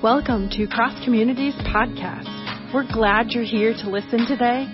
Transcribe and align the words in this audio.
Welcome 0.00 0.48
to 0.50 0.68
Cross 0.68 1.04
Communities 1.04 1.54
Podcast. 1.74 2.72
We're 2.72 2.86
glad 2.86 3.30
you're 3.32 3.42
here 3.42 3.72
to 3.72 3.90
listen 3.90 4.28
today. 4.28 4.64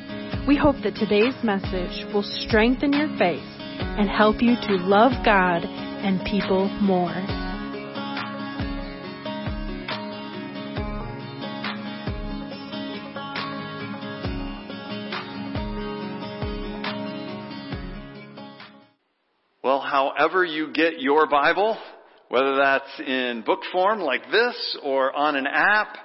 We 0.46 0.54
hope 0.54 0.76
that 0.82 0.96
today's 0.96 1.32
message 1.42 2.04
will 2.12 2.22
strengthen 2.22 2.92
your 2.92 3.08
faith 3.16 3.40
and 3.40 4.10
help 4.10 4.42
you 4.42 4.54
to 4.54 4.76
love 4.84 5.12
God 5.24 5.64
and 5.64 6.20
people 6.26 6.68
more. 6.82 7.08
Well, 19.62 19.80
however 19.80 20.44
you 20.44 20.70
get 20.70 21.00
your 21.00 21.26
Bible, 21.26 21.78
whether 22.34 22.56
that's 22.56 23.00
in 23.06 23.44
book 23.46 23.60
form 23.70 24.00
like 24.00 24.28
this 24.32 24.78
or 24.82 25.14
on 25.14 25.36
an 25.36 25.46
app, 25.46 25.96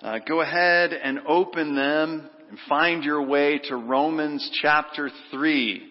uh, 0.00 0.18
go 0.28 0.40
ahead 0.40 0.92
and 0.92 1.18
open 1.26 1.74
them 1.74 2.30
and 2.48 2.58
find 2.68 3.02
your 3.02 3.26
way 3.26 3.58
to 3.58 3.74
Romans 3.74 4.48
chapter 4.62 5.10
3. 5.32 5.82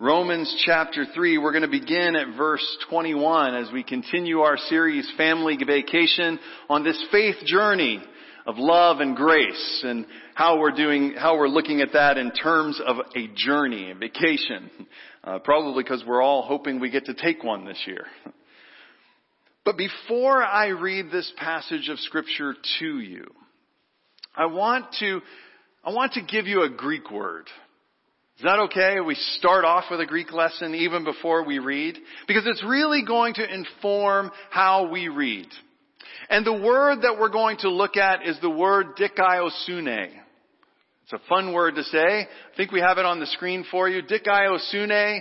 Romans 0.00 0.60
chapter 0.66 1.06
3, 1.14 1.38
we're 1.38 1.52
going 1.52 1.62
to 1.62 1.68
begin 1.68 2.16
at 2.16 2.36
verse 2.36 2.66
21 2.90 3.54
as 3.54 3.70
we 3.72 3.84
continue 3.84 4.40
our 4.40 4.56
series 4.56 5.08
Family 5.16 5.56
Vacation 5.64 6.40
on 6.68 6.82
this 6.82 7.00
faith 7.12 7.36
journey 7.46 8.02
of 8.44 8.56
love 8.58 8.98
and 8.98 9.14
grace 9.14 9.84
and 9.84 10.04
how 10.34 10.58
we're 10.58 10.72
doing, 10.72 11.14
how 11.16 11.38
we're 11.38 11.46
looking 11.46 11.80
at 11.80 11.92
that 11.92 12.18
in 12.18 12.32
terms 12.32 12.80
of 12.84 12.96
a 13.14 13.28
journey, 13.36 13.92
a 13.92 13.94
vacation. 13.94 14.68
Uh, 15.22 15.38
probably 15.38 15.80
because 15.84 16.02
we're 16.04 16.22
all 16.22 16.42
hoping 16.42 16.80
we 16.80 16.90
get 16.90 17.04
to 17.04 17.14
take 17.14 17.44
one 17.44 17.64
this 17.64 17.80
year. 17.86 18.04
But 19.68 19.76
before 19.76 20.42
I 20.42 20.68
read 20.68 21.10
this 21.10 21.30
passage 21.36 21.90
of 21.90 21.98
scripture 21.98 22.54
to 22.78 23.00
you, 23.00 23.26
I 24.34 24.46
want 24.46 24.86
to, 25.00 25.20
I 25.84 25.92
want 25.92 26.14
to 26.14 26.22
give 26.22 26.46
you 26.46 26.62
a 26.62 26.70
Greek 26.70 27.10
word. 27.10 27.44
Is 28.38 28.44
that 28.44 28.60
okay? 28.60 28.98
We 29.00 29.14
start 29.36 29.66
off 29.66 29.84
with 29.90 30.00
a 30.00 30.06
Greek 30.06 30.32
lesson 30.32 30.74
even 30.74 31.04
before 31.04 31.44
we 31.44 31.58
read? 31.58 31.98
Because 32.26 32.44
it's 32.46 32.64
really 32.64 33.04
going 33.06 33.34
to 33.34 33.54
inform 33.54 34.30
how 34.48 34.88
we 34.88 35.08
read. 35.08 35.48
And 36.30 36.46
the 36.46 36.54
word 36.54 37.02
that 37.02 37.18
we're 37.20 37.28
going 37.28 37.58
to 37.58 37.68
look 37.68 37.98
at 37.98 38.26
is 38.26 38.38
the 38.40 38.48
word 38.48 38.96
dikaiosune. 38.96 40.12
It's 41.02 41.12
a 41.12 41.28
fun 41.28 41.52
word 41.52 41.74
to 41.74 41.84
say. 41.84 41.98
I 41.98 42.56
think 42.56 42.72
we 42.72 42.80
have 42.80 42.96
it 42.96 43.04
on 43.04 43.20
the 43.20 43.26
screen 43.26 43.66
for 43.70 43.86
you. 43.86 44.00
Dikaiosune 44.02 45.20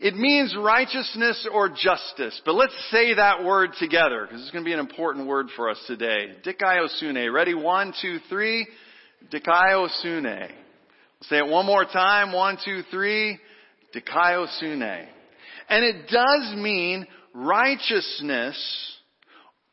it 0.00 0.14
means 0.14 0.54
righteousness 0.56 1.46
or 1.52 1.68
justice. 1.68 2.40
But 2.44 2.54
let's 2.54 2.74
say 2.90 3.14
that 3.14 3.42
word 3.44 3.70
together 3.80 4.26
because 4.26 4.42
it's 4.42 4.52
going 4.52 4.64
to 4.64 4.68
be 4.68 4.72
an 4.72 4.78
important 4.78 5.26
word 5.26 5.48
for 5.56 5.68
us 5.68 5.78
today. 5.88 6.36
Dikaiosune. 6.44 7.32
Ready? 7.32 7.54
One, 7.54 7.92
two, 8.00 8.18
three. 8.28 8.68
Dikaiosune. 9.32 10.50
Say 11.22 11.38
it 11.38 11.48
one 11.48 11.66
more 11.66 11.84
time. 11.84 12.32
One, 12.32 12.58
two, 12.64 12.82
three. 12.92 13.40
Dikaiosune. 13.92 15.06
And 15.68 15.84
it 15.84 16.06
does 16.08 16.54
mean 16.56 17.06
righteousness, 17.34 18.56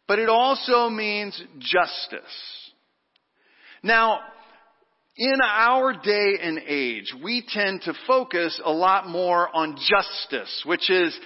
but 0.07 0.17
it 0.17 0.27
also 0.27 0.89
means 0.89 1.39
justice. 1.59 2.21
Now, 3.83 4.21
in 5.17 5.39
our 5.41 5.93
day 5.93 6.33
and 6.41 6.59
age, 6.67 7.13
we 7.23 7.43
tend 7.47 7.81
to 7.83 7.93
focus 8.05 8.59
a 8.63 8.71
lot 8.71 9.07
more 9.07 9.53
on 9.55 9.77
justice, 9.77 10.63
which 10.65 10.89
is 10.89 11.17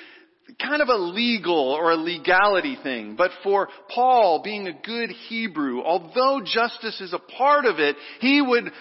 kind 0.62 0.82
of 0.82 0.90
a 0.90 0.96
legal 0.96 1.72
or 1.74 1.92
a 1.92 1.96
legality 1.96 2.78
thing. 2.82 3.16
But 3.16 3.32
for 3.44 3.70
Paul, 3.94 4.42
being 4.44 4.68
a 4.68 4.74
good 4.74 5.10
Hebrew, 5.10 5.82
although 5.82 6.42
justice 6.44 7.02
is 7.02 7.14
a 7.14 7.20
part 7.20 7.66
of 7.66 7.80
it, 7.80 7.96
he 8.20 8.42
would 8.42 8.72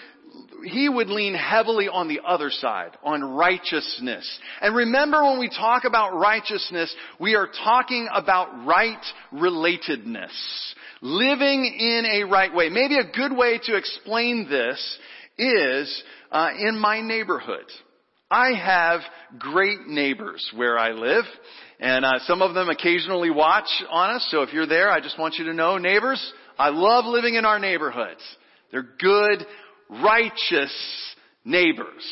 he 0.63 0.89
would 0.89 1.09
lean 1.09 1.33
heavily 1.33 1.87
on 1.87 2.07
the 2.07 2.19
other 2.25 2.49
side, 2.49 2.91
on 3.03 3.23
righteousness. 3.23 4.39
And 4.61 4.75
remember 4.75 5.23
when 5.23 5.39
we 5.39 5.49
talk 5.49 5.85
about 5.85 6.17
righteousness, 6.19 6.93
we 7.19 7.35
are 7.35 7.47
talking 7.47 8.07
about 8.13 8.65
right 8.65 9.03
relatedness. 9.33 10.31
Living 11.01 11.65
in 11.65 12.05
a 12.05 12.23
right 12.25 12.53
way. 12.53 12.69
Maybe 12.69 12.97
a 12.97 13.11
good 13.15 13.35
way 13.35 13.59
to 13.63 13.75
explain 13.75 14.47
this 14.49 14.99
is 15.37 16.03
uh, 16.31 16.49
in 16.59 16.77
my 16.77 17.01
neighborhood. 17.01 17.65
I 18.29 18.51
have 18.53 19.01
great 19.39 19.87
neighbors 19.87 20.47
where 20.55 20.77
I 20.77 20.91
live, 20.91 21.25
and 21.79 22.05
uh, 22.05 22.19
some 22.25 22.41
of 22.41 22.53
them 22.53 22.69
occasionally 22.69 23.31
watch 23.31 23.69
on 23.89 24.15
us. 24.15 24.27
So 24.29 24.43
if 24.43 24.53
you're 24.53 24.67
there, 24.67 24.91
I 24.91 24.99
just 24.99 25.17
want 25.17 25.35
you 25.39 25.45
to 25.45 25.53
know, 25.53 25.77
neighbors, 25.77 26.21
I 26.57 26.69
love 26.69 27.05
living 27.05 27.35
in 27.35 27.45
our 27.45 27.57
neighborhoods. 27.57 28.21
They're 28.71 28.83
good, 28.99 29.45
righteous 29.89 30.73
neighbors. 31.43 32.03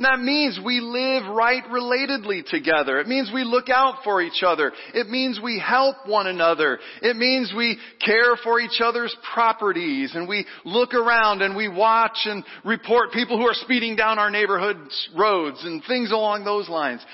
That 0.00 0.20
means 0.20 0.60
we 0.64 0.78
live 0.78 1.24
right 1.34 1.64
relatedly 1.64 2.46
together. 2.46 3.00
It 3.00 3.08
means 3.08 3.32
we 3.34 3.42
look 3.42 3.68
out 3.68 4.04
for 4.04 4.22
each 4.22 4.44
other. 4.46 4.72
It 4.94 5.08
means 5.08 5.40
we 5.42 5.58
help 5.58 5.96
one 6.06 6.28
another. 6.28 6.78
It 7.02 7.16
means 7.16 7.52
we 7.56 7.78
care 8.04 8.36
for 8.44 8.60
each 8.60 8.80
other's 8.80 9.14
properties 9.34 10.14
and 10.14 10.28
we 10.28 10.46
look 10.64 10.94
around 10.94 11.42
and 11.42 11.56
we 11.56 11.66
watch 11.66 12.16
and 12.26 12.44
report 12.64 13.10
people 13.10 13.38
who 13.38 13.48
are 13.48 13.54
speeding 13.54 13.96
down 13.96 14.20
our 14.20 14.30
neighborhood's 14.30 15.08
roads 15.16 15.64
and 15.64 15.82
things 15.88 16.12
along 16.12 16.44
those 16.44 16.68
lines. 16.68 17.04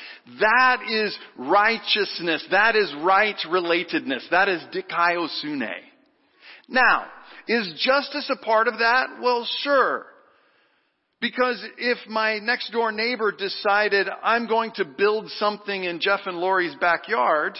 That 0.40 0.82
is 0.86 1.16
righteousness. 1.38 2.46
That 2.50 2.76
is 2.76 2.92
right 3.02 3.36
relatedness. 3.46 4.28
That 4.30 4.50
is 4.50 4.62
dikaiosune. 4.74 5.72
Now, 6.68 7.06
is 7.48 7.82
justice 7.82 8.30
a 8.30 8.44
part 8.44 8.68
of 8.68 8.74
that? 8.80 9.06
Well, 9.22 9.48
sure. 9.62 10.04
Because 11.24 11.64
if 11.78 11.96
my 12.06 12.38
next 12.38 12.70
door 12.70 12.92
neighbor 12.92 13.32
decided 13.32 14.08
I'm 14.22 14.46
going 14.46 14.72
to 14.72 14.84
build 14.84 15.30
something 15.38 15.84
in 15.84 15.98
Jeff 15.98 16.20
and 16.26 16.36
Lori's 16.36 16.74
backyard, 16.78 17.56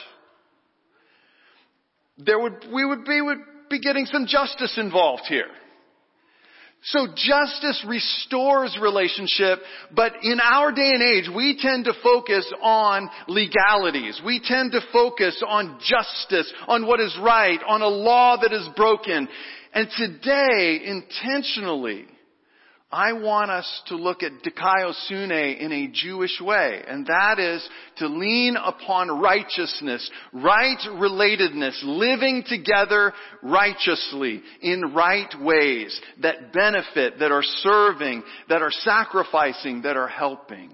there 2.18 2.38
would, 2.38 2.66
we 2.70 2.84
would 2.84 3.06
be, 3.06 3.22
would 3.22 3.38
be 3.70 3.80
getting 3.80 4.04
some 4.04 4.26
justice 4.26 4.74
involved 4.76 5.22
here. 5.30 5.46
So 6.82 7.06
justice 7.16 7.82
restores 7.88 8.78
relationship, 8.82 9.60
but 9.96 10.12
in 10.22 10.40
our 10.40 10.70
day 10.70 10.90
and 10.92 11.02
age, 11.02 11.30
we 11.34 11.56
tend 11.58 11.86
to 11.86 11.94
focus 12.02 12.46
on 12.60 13.08
legalities. 13.28 14.20
We 14.26 14.42
tend 14.44 14.72
to 14.72 14.82
focus 14.92 15.42
on 15.48 15.78
justice, 15.80 16.52
on 16.68 16.86
what 16.86 17.00
is 17.00 17.16
right, 17.22 17.60
on 17.66 17.80
a 17.80 17.88
law 17.88 18.36
that 18.42 18.52
is 18.52 18.68
broken. 18.76 19.26
And 19.72 19.88
today, 19.96 20.82
intentionally, 20.84 22.04
I 22.94 23.12
want 23.12 23.50
us 23.50 23.82
to 23.88 23.96
look 23.96 24.22
at 24.22 24.44
dikaiosune 24.44 25.58
in 25.58 25.72
a 25.72 25.88
Jewish 25.92 26.40
way, 26.40 26.80
and 26.86 27.04
that 27.06 27.40
is 27.40 27.68
to 27.96 28.06
lean 28.06 28.54
upon 28.56 29.20
righteousness, 29.20 30.08
right 30.32 30.78
relatedness, 30.86 31.76
living 31.82 32.44
together 32.46 33.12
righteously 33.42 34.42
in 34.62 34.94
right 34.94 35.34
ways 35.42 36.00
that 36.22 36.52
benefit, 36.52 37.18
that 37.18 37.32
are 37.32 37.42
serving, 37.42 38.22
that 38.48 38.62
are 38.62 38.70
sacrificing, 38.70 39.82
that 39.82 39.96
are 39.96 40.06
helping. 40.06 40.70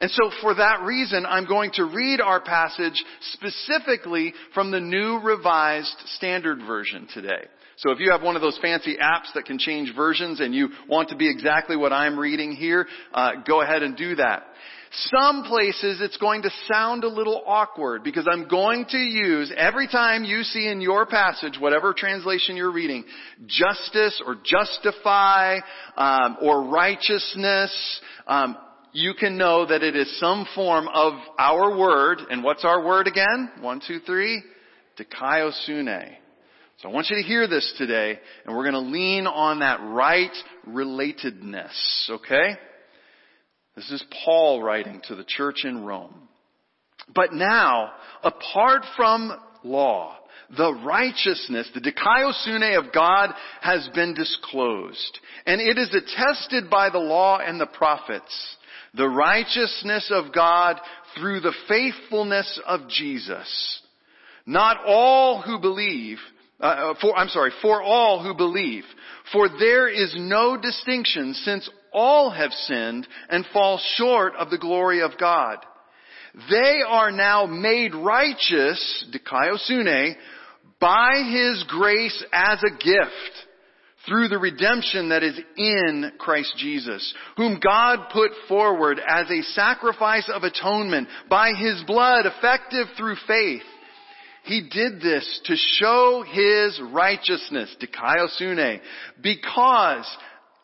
And 0.00 0.10
so 0.10 0.30
for 0.40 0.54
that 0.54 0.80
reason, 0.80 1.26
I'm 1.26 1.46
going 1.46 1.72
to 1.72 1.84
read 1.84 2.22
our 2.22 2.40
passage 2.40 3.04
specifically 3.32 4.32
from 4.54 4.70
the 4.70 4.80
New 4.80 5.20
Revised 5.20 5.94
Standard 6.06 6.60
Version 6.66 7.06
today. 7.12 7.44
So 7.78 7.92
if 7.92 8.00
you 8.00 8.10
have 8.10 8.22
one 8.22 8.34
of 8.34 8.42
those 8.42 8.58
fancy 8.60 8.96
apps 8.96 9.32
that 9.34 9.44
can 9.44 9.58
change 9.58 9.94
versions 9.94 10.40
and 10.40 10.52
you 10.52 10.70
want 10.88 11.10
to 11.10 11.16
be 11.16 11.30
exactly 11.30 11.76
what 11.76 11.92
I'm 11.92 12.18
reading 12.18 12.52
here, 12.52 12.88
uh, 13.14 13.32
go 13.46 13.62
ahead 13.62 13.84
and 13.84 13.96
do 13.96 14.16
that. 14.16 14.44
Some 14.90 15.44
places 15.44 16.00
it's 16.00 16.16
going 16.16 16.42
to 16.42 16.50
sound 16.72 17.04
a 17.04 17.08
little 17.08 17.42
awkward 17.46 18.02
because 18.02 18.26
I'm 18.30 18.48
going 18.48 18.86
to 18.88 18.98
use 18.98 19.52
every 19.56 19.86
time 19.86 20.24
you 20.24 20.42
see 20.42 20.66
in 20.66 20.80
your 20.80 21.06
passage, 21.06 21.58
whatever 21.60 21.92
translation 21.92 22.56
you're 22.56 22.72
reading, 22.72 23.04
justice 23.46 24.20
or 24.26 24.36
justify 24.42 25.58
um, 25.96 26.38
or 26.40 26.64
righteousness. 26.64 28.00
Um, 28.26 28.56
you 28.92 29.14
can 29.14 29.36
know 29.36 29.66
that 29.66 29.82
it 29.82 29.94
is 29.94 30.18
some 30.18 30.46
form 30.54 30.88
of 30.92 31.12
our 31.38 31.78
word. 31.78 32.20
And 32.30 32.42
what's 32.42 32.64
our 32.64 32.84
word 32.84 33.06
again? 33.06 33.50
One, 33.60 33.80
two, 33.86 34.00
three. 34.00 34.42
Dikaiosune. 34.98 36.16
So 36.78 36.88
I 36.88 36.92
want 36.92 37.08
you 37.10 37.16
to 37.16 37.26
hear 37.26 37.48
this 37.48 37.74
today, 37.76 38.20
and 38.44 38.56
we're 38.56 38.70
going 38.70 38.84
to 38.84 38.92
lean 38.92 39.26
on 39.26 39.60
that 39.60 39.80
right 39.82 40.30
relatedness, 40.68 42.08
okay? 42.08 42.56
This 43.74 43.90
is 43.90 44.04
Paul 44.24 44.62
writing 44.62 45.00
to 45.08 45.16
the 45.16 45.24
church 45.24 45.64
in 45.64 45.84
Rome. 45.84 46.28
But 47.12 47.32
now, 47.32 47.90
apart 48.22 48.82
from 48.96 49.32
law, 49.64 50.18
the 50.56 50.72
righteousness, 50.72 51.68
the 51.74 51.80
dikaiosune 51.80 52.78
of 52.78 52.92
God 52.92 53.34
has 53.60 53.88
been 53.92 54.14
disclosed. 54.14 55.18
And 55.46 55.60
it 55.60 55.78
is 55.78 55.92
attested 55.92 56.70
by 56.70 56.90
the 56.90 56.98
law 56.98 57.38
and 57.38 57.60
the 57.60 57.66
prophets. 57.66 58.56
The 58.94 59.08
righteousness 59.08 60.12
of 60.14 60.32
God 60.32 60.76
through 61.18 61.40
the 61.40 61.54
faithfulness 61.68 62.60
of 62.64 62.88
Jesus. 62.88 63.82
Not 64.46 64.78
all 64.86 65.42
who 65.42 65.58
believe 65.58 66.18
uh, 66.60 66.94
for, 67.00 67.16
I'm 67.16 67.28
sorry, 67.28 67.52
for 67.62 67.82
all 67.82 68.22
who 68.22 68.34
believe. 68.34 68.84
For 69.32 69.48
there 69.48 69.88
is 69.88 70.14
no 70.16 70.56
distinction 70.56 71.34
since 71.34 71.68
all 71.92 72.30
have 72.30 72.52
sinned 72.52 73.06
and 73.28 73.44
fall 73.52 73.80
short 73.94 74.34
of 74.34 74.50
the 74.50 74.58
glory 74.58 75.02
of 75.02 75.12
God. 75.18 75.58
They 76.50 76.80
are 76.86 77.10
now 77.10 77.46
made 77.46 77.94
righteous, 77.94 79.06
dikaiosune, 79.12 80.14
by 80.80 81.22
His 81.30 81.64
grace 81.68 82.24
as 82.32 82.62
a 82.62 82.70
gift 82.70 83.46
through 84.06 84.28
the 84.28 84.38
redemption 84.38 85.10
that 85.10 85.22
is 85.22 85.38
in 85.56 86.12
Christ 86.18 86.54
Jesus, 86.56 87.14
whom 87.36 87.60
God 87.62 88.08
put 88.12 88.30
forward 88.48 89.00
as 89.06 89.30
a 89.30 89.42
sacrifice 89.52 90.30
of 90.32 90.44
atonement 90.44 91.08
by 91.28 91.52
His 91.52 91.82
blood 91.86 92.24
effective 92.26 92.86
through 92.96 93.16
faith. 93.26 93.62
He 94.48 94.62
did 94.62 95.02
this 95.02 95.40
to 95.44 95.56
show 95.56 96.24
His 96.26 96.80
righteousness, 96.90 97.76
dikaiosune, 97.82 98.80
because 99.22 100.06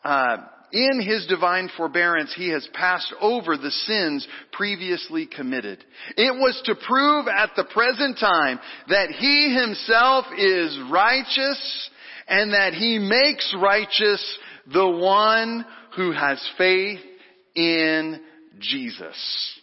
uh, 0.03 0.37
in 0.71 0.99
His 1.07 1.27
divine 1.27 1.69
forbearance 1.77 2.33
He 2.35 2.49
has 2.49 2.67
passed 2.73 3.13
over 3.21 3.57
the 3.57 3.69
sins 3.69 4.27
previously 4.51 5.27
committed. 5.27 5.85
It 6.17 6.33
was 6.33 6.59
to 6.65 6.73
prove 6.73 7.27
at 7.27 7.51
the 7.55 7.65
present 7.65 8.17
time 8.17 8.59
that 8.89 9.11
He 9.11 9.55
Himself 9.55 10.25
is 10.35 10.79
righteous 10.91 11.89
and 12.27 12.53
that 12.53 12.73
He 12.73 12.97
makes 12.97 13.55
righteous 13.61 14.39
the 14.73 14.89
one 14.89 15.63
who 15.95 16.11
has 16.11 16.43
faith 16.57 17.01
in 17.53 18.19
Jesus. 18.57 19.59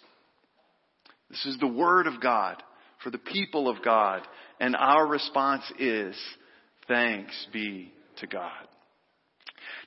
This 1.28 1.44
is 1.44 1.58
the 1.58 1.66
Word 1.66 2.06
of 2.06 2.20
God 2.20 2.62
for 3.02 3.10
the 3.10 3.18
people 3.18 3.68
of 3.68 3.82
God. 3.82 4.22
And 4.60 4.76
our 4.76 5.06
response 5.06 5.64
is, 5.78 6.16
thanks 6.88 7.46
be 7.52 7.92
to 8.18 8.26
God. 8.26 8.50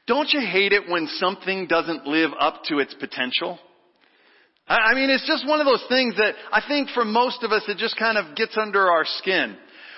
Don't 0.07 0.29
you 0.31 0.39
hate 0.39 0.71
it 0.71 0.89
when 0.89 1.07
something 1.19 1.67
doesn't 1.67 2.05
live 2.05 2.31
up 2.39 2.63
to 2.65 2.79
its 2.79 2.93
potential? 2.93 3.59
I 4.67 4.95
mean, 4.95 5.09
it's 5.11 5.27
just 5.27 5.47
one 5.47 5.59
of 5.59 5.65
those 5.65 5.83
things 5.89 6.15
that 6.17 6.33
I 6.51 6.61
think 6.67 6.89
for 6.89 7.05
most 7.05 7.43
of 7.43 7.51
us 7.51 7.63
it 7.67 7.77
just 7.77 7.97
kind 7.97 8.17
of 8.17 8.35
gets 8.35 8.57
under 8.57 8.89
our 8.89 9.05
skin. 9.05 9.55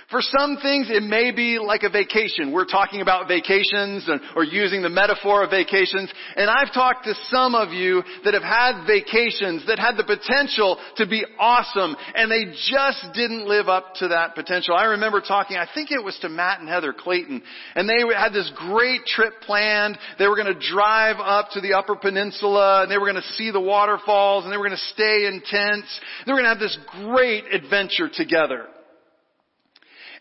For 0.10 0.22
some 0.22 0.56
things, 0.62 0.88
it 0.90 1.04
may 1.04 1.32
be 1.32 1.60
like 1.60 1.84
a 1.84 1.90
vacation. 1.90 2.54
We're 2.54 2.64
talking 2.64 3.02
about 3.02 3.28
vacations 3.28 4.08
and, 4.08 4.22
or 4.38 4.46
using 4.46 4.82
the 4.82 4.90
metaphor 4.90 5.44
of 5.44 5.50
vacations. 5.50 6.10
And 6.38 6.50
I've 6.50 6.74
talked 6.74 7.04
to 7.06 7.14
some 7.30 7.56
of 7.56 7.74
you 7.74 8.02
that 8.24 8.34
have 8.34 8.42
had 8.42 8.88
vacations 8.88 9.68
that 9.68 9.80
had 9.80 9.98
the 9.98 10.06
potential 10.06 10.80
to 10.96 11.08
be 11.08 11.26
awesome 11.38 11.98
and 12.16 12.32
they 12.32 12.46
just 12.70 13.14
didn't 13.16 13.50
live 13.50 13.68
up 13.68 13.96
to 13.96 14.08
that 14.08 14.34
potential. 14.34 14.76
I 14.76 14.86
remember 14.96 15.20
talking, 15.20 15.58
I 15.58 15.68
think 15.76 15.92
it 15.92 16.02
was 16.02 16.18
to 16.22 16.30
Matt 16.30 16.62
and 16.62 16.70
Heather 16.70 16.94
Clayton, 16.94 17.44
and 17.76 17.90
they 17.90 18.00
had 18.16 18.32
this 18.32 18.50
great 18.56 19.06
trip 19.06 19.34
planned. 19.42 19.98
They 20.18 20.28
were 20.28 20.38
going 20.38 20.58
to 20.58 20.72
drive 20.72 21.18
up 21.20 21.50
to 21.52 21.60
the 21.60 21.74
Upper 21.74 21.98
Peninsula 21.98 22.84
and 22.84 22.92
they 22.92 22.98
were 22.98 23.12
going 23.12 23.22
to 23.22 23.34
see 23.34 23.52
the 23.52 23.60
waterfalls 23.60 24.46
and 24.46 24.54
they 24.54 24.58
were 24.58 24.68
going 24.68 24.80
to 24.80 24.94
stay 24.94 25.26
in 25.26 25.42
tents. 25.44 26.00
They 26.26 26.32
were 26.32 26.40
going 26.40 26.46
to 26.46 26.56
have 26.56 26.60
this 26.60 26.80
great 27.04 27.44
adventure 27.52 28.08
together. 28.08 28.68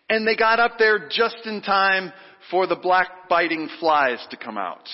And 0.08 0.26
they 0.26 0.36
got 0.36 0.60
up 0.60 0.72
there 0.78 1.08
just 1.08 1.38
in 1.44 1.62
time 1.62 2.12
for 2.50 2.66
the 2.66 2.76
black 2.76 3.28
biting 3.28 3.68
flies 3.80 4.24
to 4.30 4.36
come 4.36 4.56
out. 4.56 4.88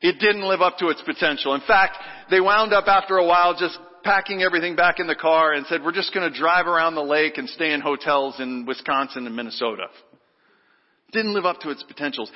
It 0.00 0.18
didn't 0.18 0.46
live 0.46 0.60
up 0.60 0.76
to 0.78 0.88
its 0.88 1.00
potential. 1.02 1.54
In 1.54 1.62
fact, 1.66 1.96
they 2.30 2.40
wound 2.40 2.74
up 2.74 2.86
after 2.86 3.16
a 3.16 3.24
while 3.24 3.56
just 3.58 3.78
packing 4.02 4.42
everything 4.42 4.76
back 4.76 5.00
in 5.00 5.06
the 5.06 5.14
car 5.14 5.54
and 5.54 5.64
said, 5.66 5.82
we're 5.82 5.92
just 5.92 6.12
going 6.12 6.30
to 6.30 6.38
drive 6.38 6.66
around 6.66 6.94
the 6.94 7.02
lake 7.02 7.38
and 7.38 7.48
stay 7.48 7.72
in 7.72 7.80
hotels 7.80 8.38
in 8.38 8.66
Wisconsin 8.66 9.26
and 9.26 9.34
Minnesota. 9.34 9.86
Didn't 11.12 11.32
live 11.32 11.46
up 11.46 11.60
to 11.60 11.70
its 11.70 11.82
potentials. 11.82 12.30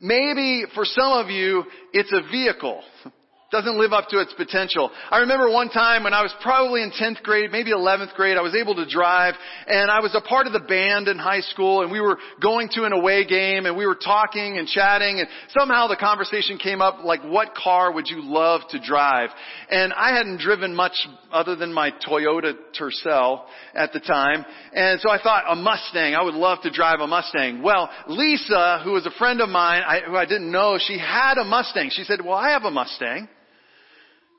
Maybe 0.00 0.64
for 0.72 0.84
some 0.84 1.12
of 1.12 1.30
you, 1.30 1.64
it's 1.92 2.12
a 2.12 2.22
vehicle 2.30 2.82
doesn't 3.50 3.78
live 3.78 3.94
up 3.94 4.08
to 4.10 4.20
its 4.20 4.34
potential. 4.34 4.90
I 5.10 5.20
remember 5.20 5.50
one 5.50 5.70
time 5.70 6.04
when 6.04 6.12
I 6.12 6.20
was 6.20 6.34
probably 6.42 6.82
in 6.82 6.90
10th 6.90 7.22
grade, 7.22 7.50
maybe 7.50 7.70
11th 7.72 8.12
grade, 8.12 8.36
I 8.36 8.42
was 8.42 8.54
able 8.54 8.74
to 8.74 8.86
drive 8.86 9.34
and 9.66 9.90
I 9.90 10.00
was 10.00 10.14
a 10.14 10.20
part 10.20 10.46
of 10.46 10.52
the 10.52 10.60
band 10.60 11.08
in 11.08 11.16
high 11.16 11.40
school 11.40 11.80
and 11.80 11.90
we 11.90 11.98
were 11.98 12.18
going 12.42 12.68
to 12.72 12.84
an 12.84 12.92
away 12.92 13.24
game 13.24 13.64
and 13.64 13.74
we 13.74 13.86
were 13.86 13.94
talking 13.94 14.58
and 14.58 14.68
chatting 14.68 15.20
and 15.20 15.28
somehow 15.58 15.88
the 15.88 15.96
conversation 15.96 16.58
came 16.58 16.82
up 16.82 17.04
like 17.04 17.22
what 17.24 17.54
car 17.54 17.90
would 17.90 18.08
you 18.08 18.20
love 18.22 18.60
to 18.68 18.80
drive? 18.86 19.30
And 19.70 19.94
I 19.94 20.14
hadn't 20.14 20.40
driven 20.40 20.74
much 20.74 21.08
other 21.32 21.56
than 21.56 21.72
my 21.72 21.90
Toyota 22.06 22.52
Tercel 22.78 23.44
at 23.74 23.94
the 23.94 24.00
time 24.00 24.44
and 24.74 25.00
so 25.00 25.10
I 25.10 25.22
thought 25.22 25.44
a 25.48 25.56
Mustang, 25.56 26.14
I 26.14 26.22
would 26.22 26.34
love 26.34 26.58
to 26.64 26.70
drive 26.70 27.00
a 27.00 27.06
Mustang. 27.06 27.62
Well, 27.62 27.88
Lisa, 28.08 28.82
who 28.84 28.92
was 28.92 29.06
a 29.06 29.18
friend 29.18 29.40
of 29.40 29.48
mine, 29.48 29.82
I, 29.86 30.00
who 30.06 30.16
I 30.16 30.26
didn't 30.26 30.52
know, 30.52 30.76
she 30.78 30.98
had 30.98 31.38
a 31.38 31.44
Mustang. 31.44 31.88
She 31.90 32.04
said, 32.04 32.20
well 32.22 32.34
I 32.34 32.50
have 32.50 32.64
a 32.64 32.70
Mustang. 32.70 33.26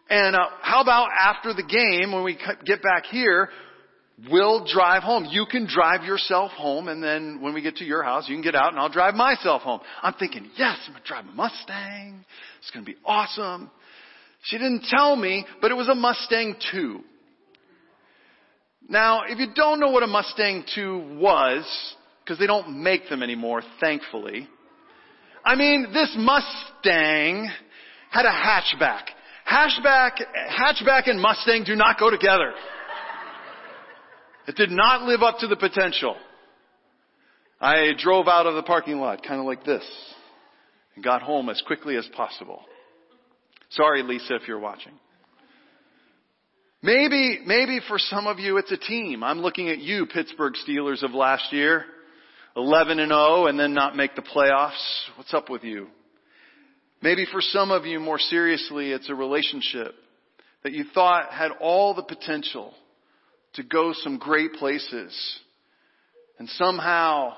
And 0.09 0.35
uh, 0.35 0.39
how 0.61 0.81
about 0.81 1.09
after 1.19 1.53
the 1.53 1.63
game, 1.63 2.11
when 2.11 2.23
we 2.23 2.37
get 2.65 2.81
back 2.81 3.05
here, 3.05 3.49
we'll 4.29 4.65
drive 4.65 5.03
home. 5.03 5.25
You 5.29 5.45
can 5.49 5.67
drive 5.67 6.03
yourself 6.03 6.51
home, 6.51 6.87
and 6.87 7.03
then 7.03 7.41
when 7.41 7.53
we 7.53 7.61
get 7.61 7.77
to 7.77 7.85
your 7.85 8.03
house, 8.03 8.27
you 8.27 8.35
can 8.35 8.41
get 8.41 8.55
out 8.55 8.71
and 8.71 8.79
I'll 8.79 8.89
drive 8.89 9.13
myself 9.13 9.61
home. 9.61 9.81
I'm 10.01 10.13
thinking, 10.13 10.49
yes, 10.57 10.77
I'm 10.87 10.93
going 10.93 11.03
to 11.03 11.07
drive 11.07 11.25
a 11.25 11.31
Mustang. 11.31 12.25
It's 12.59 12.71
going 12.71 12.85
to 12.85 12.91
be 12.91 12.97
awesome. 13.05 13.69
She 14.43 14.57
didn't 14.57 14.85
tell 14.89 15.15
me, 15.15 15.45
but 15.61 15.69
it 15.71 15.75
was 15.75 15.89
a 15.89 15.95
Mustang 15.95 16.55
2. 16.71 17.01
Now, 18.87 19.23
if 19.27 19.37
you 19.37 19.47
don't 19.53 19.79
know 19.79 19.91
what 19.91 20.01
a 20.01 20.07
Mustang 20.07 20.63
2 20.73 21.19
was, 21.19 21.65
because 22.23 22.39
they 22.39 22.47
don't 22.47 22.81
make 22.81 23.09
them 23.09 23.21
anymore, 23.21 23.61
thankfully, 23.79 24.47
I 25.45 25.55
mean, 25.55 25.87
this 25.93 26.15
Mustang 26.17 27.49
had 28.09 28.25
a 28.25 28.31
hatchback. 28.31 29.03
Hatchback, 29.49 30.11
hatchback 30.49 31.09
and 31.09 31.19
Mustang 31.19 31.63
do 31.63 31.75
not 31.75 31.99
go 31.99 32.11
together. 32.11 32.53
It 34.47 34.55
did 34.55 34.71
not 34.71 35.03
live 35.03 35.21
up 35.21 35.39
to 35.39 35.47
the 35.47 35.55
potential. 35.55 36.15
I 37.59 37.91
drove 37.97 38.27
out 38.27 38.45
of 38.45 38.55
the 38.55 38.63
parking 38.63 38.99
lot 38.99 39.23
kind 39.23 39.39
of 39.39 39.45
like 39.45 39.63
this 39.63 39.83
and 40.95 41.03
got 41.03 41.21
home 41.21 41.49
as 41.49 41.61
quickly 41.65 41.97
as 41.97 42.07
possible. 42.15 42.61
Sorry, 43.71 44.03
Lisa, 44.03 44.35
if 44.35 44.47
you're 44.47 44.59
watching. 44.59 44.93
Maybe, 46.81 47.39
maybe 47.45 47.79
for 47.87 47.97
some 47.99 48.27
of 48.27 48.39
you 48.39 48.57
it's 48.57 48.71
a 48.71 48.77
team. 48.77 49.23
I'm 49.23 49.39
looking 49.39 49.69
at 49.69 49.79
you, 49.79 50.05
Pittsburgh 50.05 50.53
Steelers 50.67 51.03
of 51.03 51.11
last 51.11 51.51
year. 51.51 51.85
11 52.55 52.99
and 52.99 53.09
0 53.09 53.47
and 53.47 53.59
then 53.59 53.73
not 53.73 53.95
make 53.95 54.15
the 54.15 54.21
playoffs. 54.21 54.73
What's 55.15 55.33
up 55.33 55.49
with 55.49 55.63
you? 55.63 55.87
Maybe 57.01 57.25
for 57.31 57.41
some 57.41 57.71
of 57.71 57.85
you, 57.85 57.99
more 57.99 58.19
seriously, 58.19 58.91
it's 58.91 59.09
a 59.09 59.15
relationship 59.15 59.95
that 60.63 60.73
you 60.73 60.83
thought 60.93 61.31
had 61.31 61.51
all 61.61 61.93
the 61.93 62.03
potential 62.03 62.73
to 63.53 63.63
go 63.63 63.93
some 63.93 64.17
great 64.17 64.53
places. 64.53 65.39
And 66.37 66.49
somehow 66.49 67.35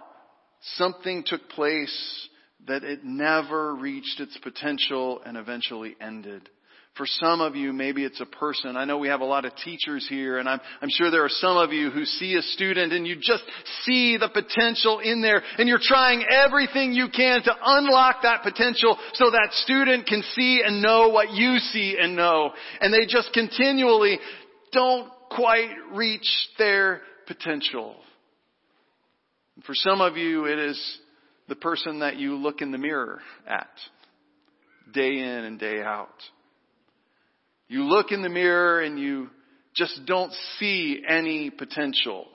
something 0.62 1.24
took 1.25 1.48
place 1.50 2.27
that 2.68 2.84
it 2.84 3.03
never 3.03 3.75
reached 3.75 4.20
its 4.20 4.38
potential 4.39 5.22
and 5.25 5.38
eventually 5.38 5.96
ended. 6.01 6.50
For 6.98 7.06
some 7.06 7.40
of 7.40 7.56
you, 7.56 7.72
maybe 7.72 8.04
it's 8.04 8.20
a 8.20 8.26
person. 8.26 8.76
I 8.76 8.84
know 8.84 8.98
we 8.98 9.08
have 9.08 9.22
a 9.22 9.26
lot 9.26 9.46
of 9.46 9.56
teachers 9.64 10.06
here 10.10 10.40
and 10.40 10.50
I'm, 10.50 10.60
I'm 10.82 10.90
sure 10.90 11.10
there 11.10 11.24
are 11.24 11.30
some 11.30 11.56
of 11.56 11.72
you 11.72 11.90
who 11.90 12.04
see 12.04 12.36
a 12.36 12.42
student 12.42 12.92
and 12.92 13.08
you 13.08 13.16
just 13.16 13.44
see 13.84 14.18
the 14.18 14.28
potential 14.28 15.00
in 15.00 15.22
there 15.22 15.42
and 15.58 15.70
you're 15.70 15.80
trying 15.82 16.26
everything 16.30 16.92
you 16.92 17.08
can 17.08 17.44
to 17.44 17.56
unlock 17.64 18.24
that 18.24 18.44
potential 18.44 18.98
so 19.14 19.32
that 19.32 19.50
student 19.64 20.06
can 20.06 20.22
see 20.34 20.62
and 20.66 20.82
know 20.82 21.08
what 21.08 21.32
you 21.32 21.60
see 21.60 21.98
and 21.98 22.18
know. 22.18 22.52
And 22.82 22.94
they 22.94 23.06
just 23.08 23.32
continually 23.34 24.20
don't 24.74 25.10
quite 25.30 25.70
reach 25.94 26.28
their 26.58 27.02
potential. 27.26 27.96
For 29.66 29.76
some 29.76 30.02
of 30.02 30.18
you, 30.18 30.46
it 30.46 30.60
is 30.60 31.00
the 31.48 31.56
person 31.56 32.00
that 32.00 32.18
you 32.18 32.36
look 32.36 32.62
in 32.62 32.72
the 32.72 32.78
mirror 32.78 33.22
at 33.48 33.70
day 34.94 35.20
in 35.20 35.46
and 35.46 35.58
day 35.58 35.82
out. 35.82 36.10
You 37.72 37.86
look 37.86 38.12
in 38.12 38.22
the 38.22 38.28
mirror 38.28 38.82
and 38.82 39.00
you 39.00 39.30
just 39.74 40.01
don't 40.06 40.34
see 40.60 41.01
any 41.08 41.50
potential. 41.50 42.28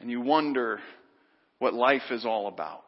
And 0.00 0.10
you 0.10 0.22
wonder 0.22 0.80
what 1.58 1.74
life 1.74 2.10
is 2.10 2.24
all 2.24 2.48
about. 2.48 2.86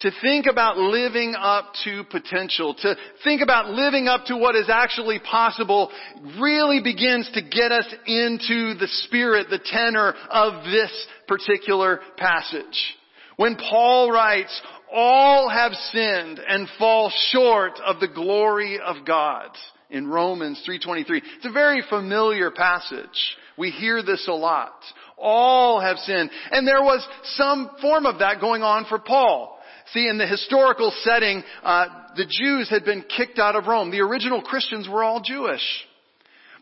To 0.00 0.10
think 0.20 0.46
about 0.46 0.78
living 0.78 1.36
up 1.38 1.66
to 1.84 2.02
potential, 2.10 2.74
to 2.74 2.96
think 3.22 3.40
about 3.40 3.70
living 3.70 4.08
up 4.08 4.24
to 4.26 4.36
what 4.36 4.56
is 4.56 4.68
actually 4.68 5.20
possible 5.20 5.92
really 6.40 6.80
begins 6.82 7.30
to 7.34 7.40
get 7.40 7.70
us 7.70 7.86
into 8.04 8.74
the 8.74 8.88
spirit, 9.04 9.46
the 9.48 9.60
tenor 9.64 10.12
of 10.28 10.64
this 10.64 10.90
particular 11.28 12.00
passage. 12.16 12.96
When 13.36 13.54
Paul 13.56 14.10
writes, 14.10 14.60
all 14.92 15.48
have 15.48 15.72
sinned 15.92 16.40
and 16.46 16.68
fall 16.78 17.12
short 17.30 17.78
of 17.84 18.00
the 18.00 18.08
glory 18.08 18.78
of 18.78 19.04
God. 19.04 19.50
in 19.88 20.08
Romans 20.08 20.62
3.23. 20.68 21.22
It's 21.36 21.46
a 21.46 21.52
very 21.52 21.82
familiar 21.88 22.50
passage. 22.50 23.36
We 23.56 23.70
hear 23.70 24.02
this 24.02 24.26
a 24.28 24.32
lot. 24.32 24.74
All 25.16 25.80
have 25.80 25.98
sinned. 25.98 26.30
And 26.50 26.66
there 26.66 26.82
was 26.82 27.06
some 27.36 27.70
form 27.80 28.04
of 28.04 28.18
that 28.18 28.40
going 28.40 28.62
on 28.62 28.84
for 28.86 28.98
Paul. 28.98 29.58
See, 29.92 30.08
in 30.08 30.18
the 30.18 30.26
historical 30.26 30.92
setting, 31.02 31.44
uh, 31.62 31.86
the 32.16 32.26
Jews 32.26 32.68
had 32.68 32.84
been 32.84 33.04
kicked 33.16 33.38
out 33.38 33.54
of 33.54 33.66
Rome. 33.66 33.90
The 33.90 34.00
original 34.00 34.42
Christians 34.42 34.88
were 34.88 35.04
all 35.04 35.20
Jewish. 35.20 35.62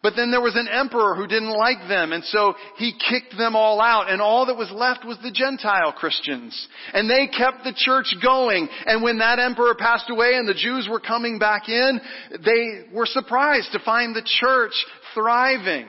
But 0.04 0.16
then 0.16 0.30
there 0.30 0.42
was 0.42 0.54
an 0.54 0.68
emperor 0.68 1.14
who 1.14 1.26
didn't 1.26 1.56
like 1.56 1.88
them, 1.88 2.12
and 2.12 2.22
so 2.24 2.52
he 2.76 2.92
kicked 2.92 3.38
them 3.38 3.56
all 3.56 3.80
out, 3.80 4.10
and 4.10 4.20
all 4.20 4.44
that 4.44 4.54
was 4.54 4.70
left 4.70 5.02
was 5.02 5.16
the 5.22 5.30
Gentile 5.30 5.92
Christians. 5.92 6.68
And 6.92 7.08
they 7.08 7.26
kept 7.26 7.64
the 7.64 7.72
church 7.74 8.14
going, 8.22 8.68
and 8.84 9.02
when 9.02 9.20
that 9.20 9.38
emperor 9.38 9.74
passed 9.74 10.10
away 10.10 10.34
and 10.34 10.46
the 10.46 10.52
Jews 10.52 10.86
were 10.90 11.00
coming 11.00 11.38
back 11.38 11.70
in, 11.70 11.98
they 12.44 12.94
were 12.94 13.06
surprised 13.06 13.72
to 13.72 13.78
find 13.78 14.14
the 14.14 14.28
church 14.42 14.74
thriving. 15.14 15.86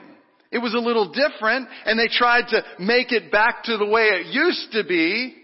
It 0.49 0.59
was 0.59 0.73
a 0.73 0.79
little 0.79 1.11
different, 1.11 1.67
and 1.85 1.99
they 1.99 2.07
tried 2.07 2.47
to 2.51 2.63
make 2.79 3.11
it 3.11 3.33
back 3.33 3.65
to 3.65 3.75
the 3.75 3.85
way 3.85 4.03
it 4.03 4.27
used 4.27 4.71
to 4.71 4.85
be, 4.85 5.35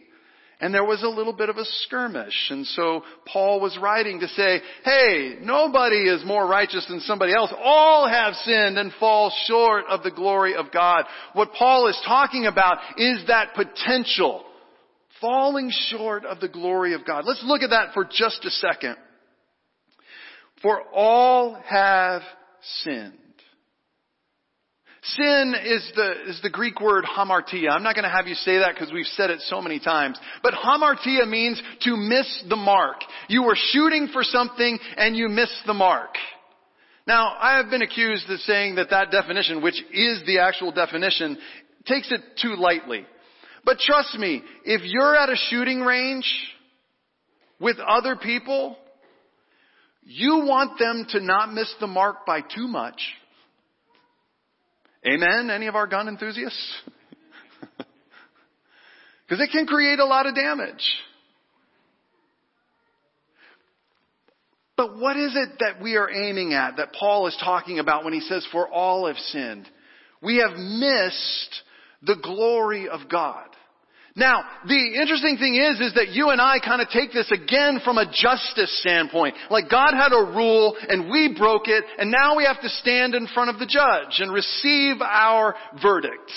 and 0.61 0.73
there 0.73 0.85
was 0.85 1.01
a 1.01 1.07
little 1.07 1.33
bit 1.33 1.49
of 1.49 1.57
a 1.57 1.65
skirmish. 1.65 2.49
And 2.51 2.65
so 2.67 3.03
Paul 3.25 3.59
was 3.59 3.77
writing 3.81 4.19
to 4.19 4.27
say, 4.27 4.61
hey, 4.85 5.37
nobody 5.41 6.07
is 6.07 6.23
more 6.23 6.47
righteous 6.47 6.85
than 6.87 6.99
somebody 6.99 7.33
else. 7.33 7.51
All 7.61 8.07
have 8.07 8.35
sinned 8.35 8.77
and 8.77 8.93
fall 8.99 9.33
short 9.45 9.85
of 9.89 10.03
the 10.03 10.11
glory 10.11 10.55
of 10.55 10.71
God. 10.71 11.05
What 11.33 11.53
Paul 11.53 11.87
is 11.87 11.99
talking 12.05 12.45
about 12.45 12.77
is 12.97 13.23
that 13.27 13.55
potential. 13.55 14.45
Falling 15.19 15.71
short 15.89 16.25
of 16.25 16.39
the 16.39 16.47
glory 16.47 16.93
of 16.93 17.05
God. 17.05 17.25
Let's 17.25 17.43
look 17.43 17.63
at 17.63 17.71
that 17.71 17.93
for 17.93 18.05
just 18.05 18.45
a 18.45 18.49
second. 18.51 18.95
For 20.61 20.81
all 20.93 21.59
have 21.67 22.21
sinned. 22.83 23.17
Sin 25.03 25.55
is 25.65 25.91
the, 25.95 26.29
is 26.29 26.39
the 26.43 26.49
Greek 26.49 26.79
word 26.79 27.05
hamartia. 27.05 27.71
I'm 27.71 27.81
not 27.81 27.95
going 27.95 28.03
to 28.03 28.15
have 28.15 28.27
you 28.27 28.35
say 28.35 28.59
that 28.59 28.75
because 28.75 28.93
we've 28.93 29.05
said 29.07 29.31
it 29.31 29.41
so 29.41 29.59
many 29.59 29.79
times. 29.79 30.19
But 30.43 30.53
hamartia 30.53 31.27
means 31.27 31.61
to 31.81 31.97
miss 31.97 32.43
the 32.47 32.55
mark. 32.55 32.97
You 33.27 33.43
were 33.43 33.57
shooting 33.71 34.09
for 34.13 34.21
something 34.23 34.77
and 34.97 35.17
you 35.17 35.27
missed 35.27 35.63
the 35.65 35.73
mark. 35.73 36.11
Now, 37.07 37.35
I 37.39 37.57
have 37.57 37.71
been 37.71 37.81
accused 37.81 38.29
of 38.29 38.39
saying 38.41 38.75
that 38.75 38.91
that 38.91 39.09
definition, 39.09 39.63
which 39.63 39.81
is 39.91 40.21
the 40.27 40.39
actual 40.39 40.71
definition, 40.71 41.35
takes 41.87 42.11
it 42.11 42.21
too 42.39 42.55
lightly. 42.55 43.03
But 43.65 43.79
trust 43.79 44.15
me, 44.19 44.43
if 44.65 44.81
you're 44.83 45.15
at 45.15 45.29
a 45.29 45.35
shooting 45.49 45.81
range 45.81 46.31
with 47.59 47.77
other 47.79 48.15
people, 48.15 48.77
you 50.03 50.45
want 50.45 50.77
them 50.77 51.07
to 51.09 51.19
not 51.19 51.51
miss 51.51 51.73
the 51.79 51.87
mark 51.87 52.25
by 52.27 52.41
too 52.41 52.67
much. 52.67 53.01
Amen? 55.05 55.49
Any 55.49 55.67
of 55.67 55.75
our 55.75 55.87
gun 55.87 56.07
enthusiasts? 56.07 56.73
Because 59.27 59.47
it 59.47 59.51
can 59.53 59.65
create 59.65 59.99
a 59.99 60.05
lot 60.05 60.25
of 60.25 60.35
damage. 60.35 60.83
But 64.75 64.97
what 64.97 65.15
is 65.15 65.33
it 65.37 65.59
that 65.59 65.81
we 65.81 65.95
are 65.95 66.09
aiming 66.09 66.53
at 66.53 66.75
that 66.75 66.91
Paul 66.91 67.27
is 67.27 67.37
talking 67.41 67.79
about 67.79 68.03
when 68.03 68.11
he 68.11 68.19
says, 68.19 68.45
for 68.51 68.67
all 68.67 69.07
have 69.07 69.15
sinned? 69.15 69.69
We 70.21 70.39
have 70.39 70.57
missed 70.57 71.61
the 72.01 72.17
glory 72.21 72.89
of 72.89 73.07
God. 73.09 73.47
Now, 74.15 74.43
the 74.67 74.99
interesting 74.99 75.37
thing 75.37 75.55
is, 75.55 75.79
is 75.79 75.93
that 75.93 76.09
you 76.09 76.29
and 76.29 76.41
I 76.41 76.59
kind 76.59 76.81
of 76.81 76.89
take 76.89 77.13
this 77.13 77.31
again 77.31 77.79
from 77.83 77.97
a 77.97 78.05
justice 78.05 78.81
standpoint. 78.81 79.35
Like 79.49 79.69
God 79.69 79.93
had 79.93 80.11
a 80.11 80.35
rule 80.35 80.75
and 80.89 81.09
we 81.09 81.33
broke 81.37 81.67
it 81.67 81.85
and 81.97 82.11
now 82.11 82.35
we 82.35 82.43
have 82.43 82.61
to 82.61 82.69
stand 82.69 83.15
in 83.15 83.27
front 83.27 83.49
of 83.49 83.59
the 83.59 83.65
judge 83.65 84.19
and 84.19 84.33
receive 84.33 85.01
our 85.01 85.55
verdict. 85.81 86.31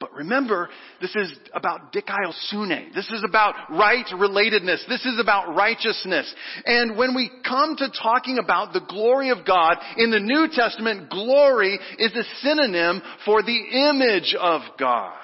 But 0.00 0.12
remember, 0.12 0.68
this 1.00 1.14
is 1.16 1.32
about 1.54 1.92
dikaiosune. 1.92 2.94
This 2.94 3.10
is 3.10 3.24
about 3.28 3.54
right 3.70 4.06
relatedness. 4.12 4.86
This 4.88 5.04
is 5.04 5.18
about 5.20 5.56
righteousness. 5.56 6.32
And 6.64 6.96
when 6.96 7.16
we 7.16 7.30
come 7.46 7.76
to 7.76 7.90
talking 7.90 8.38
about 8.38 8.72
the 8.72 8.84
glory 8.88 9.30
of 9.30 9.44
God, 9.44 9.76
in 9.96 10.10
the 10.12 10.20
New 10.20 10.48
Testament, 10.52 11.10
glory 11.10 11.78
is 11.98 12.14
a 12.14 12.22
synonym 12.42 13.02
for 13.24 13.42
the 13.42 13.88
image 13.90 14.36
of 14.38 14.62
God. 14.78 15.14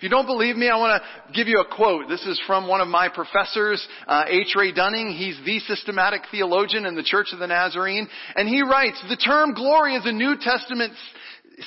If 0.00 0.04
you 0.04 0.08
don't 0.08 0.24
believe 0.24 0.56
me, 0.56 0.70
I 0.70 0.78
want 0.78 1.02
to 1.02 1.32
give 1.34 1.46
you 1.46 1.60
a 1.60 1.76
quote. 1.76 2.08
This 2.08 2.24
is 2.24 2.40
from 2.46 2.66
one 2.66 2.80
of 2.80 2.88
my 2.88 3.10
professors, 3.10 3.86
uh, 4.06 4.24
H. 4.28 4.54
Ray 4.56 4.72
Dunning. 4.72 5.12
He's 5.12 5.38
the 5.44 5.58
systematic 5.58 6.22
theologian 6.30 6.86
in 6.86 6.94
the 6.94 7.02
Church 7.02 7.34
of 7.34 7.38
the 7.38 7.46
Nazarene. 7.46 8.08
And 8.34 8.48
he 8.48 8.62
writes, 8.62 8.98
the 9.10 9.16
term 9.16 9.52
glory 9.52 9.96
is 9.96 10.06
a 10.06 10.12
New 10.12 10.36
Testament 10.40 10.94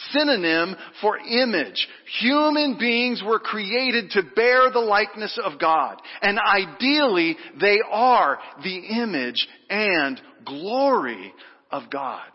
synonym 0.09 0.75
for 0.99 1.19
image. 1.19 1.87
Human 2.21 2.75
beings 2.79 3.21
were 3.23 3.37
created 3.37 4.09
to 4.13 4.23
bear 4.35 4.71
the 4.71 4.79
likeness 4.79 5.39
of 5.43 5.59
God. 5.59 6.01
And 6.23 6.39
ideally, 6.39 7.37
they 7.61 7.81
are 7.87 8.39
the 8.63 8.77
image 8.99 9.47
and 9.69 10.19
glory 10.43 11.31
of 11.69 11.83
God. 11.91 12.25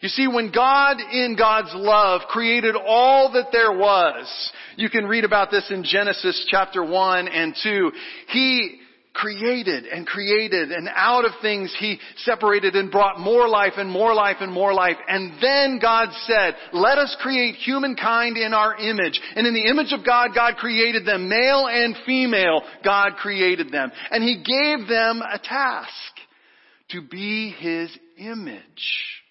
You 0.00 0.10
see, 0.10 0.28
when 0.28 0.52
God 0.52 0.98
in 1.00 1.36
God's 1.38 1.72
love 1.74 2.22
created 2.28 2.74
all 2.76 3.32
that 3.32 3.48
there 3.50 3.72
was, 3.72 4.52
you 4.76 4.90
can 4.90 5.06
read 5.06 5.24
about 5.24 5.50
this 5.50 5.70
in 5.70 5.84
Genesis 5.84 6.46
chapter 6.50 6.84
1 6.84 7.28
and 7.28 7.56
2, 7.62 7.92
He 8.28 8.80
created 9.14 9.86
and 9.86 10.06
created 10.06 10.70
and 10.70 10.88
out 10.94 11.24
of 11.24 11.30
things 11.40 11.74
He 11.80 11.98
separated 12.16 12.76
and 12.76 12.90
brought 12.90 13.18
more 13.18 13.48
life 13.48 13.72
and 13.78 13.90
more 13.90 14.12
life 14.12 14.36
and 14.40 14.52
more 14.52 14.74
life. 14.74 14.96
And 15.08 15.42
then 15.42 15.78
God 15.80 16.10
said, 16.26 16.54
let 16.74 16.98
us 16.98 17.16
create 17.20 17.54
humankind 17.54 18.36
in 18.36 18.52
our 18.52 18.76
image. 18.76 19.18
And 19.34 19.46
in 19.46 19.54
the 19.54 19.70
image 19.70 19.94
of 19.94 20.04
God, 20.04 20.32
God 20.34 20.56
created 20.56 21.06
them. 21.06 21.30
Male 21.30 21.68
and 21.68 21.96
female, 22.04 22.60
God 22.84 23.16
created 23.16 23.72
them. 23.72 23.90
And 24.10 24.22
He 24.22 24.36
gave 24.36 24.86
them 24.86 25.22
a 25.22 25.38
task 25.38 25.90
to 26.90 27.00
be 27.00 27.54
His 27.58 27.96
image. 28.18 29.22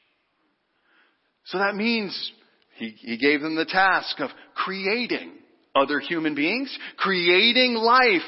So 1.46 1.60
that 1.60 1.76
means 1.76 2.32
he, 2.78 2.90
he 2.90 3.18
gave 3.18 3.42
them 3.42 3.56
the 3.56 3.66
task 3.66 4.20
of 4.20 4.30
creating 4.56 5.34
other 5.76 6.00
human 6.00 6.36
beings, 6.36 6.76
creating 6.98 7.76
life, 7.76 8.22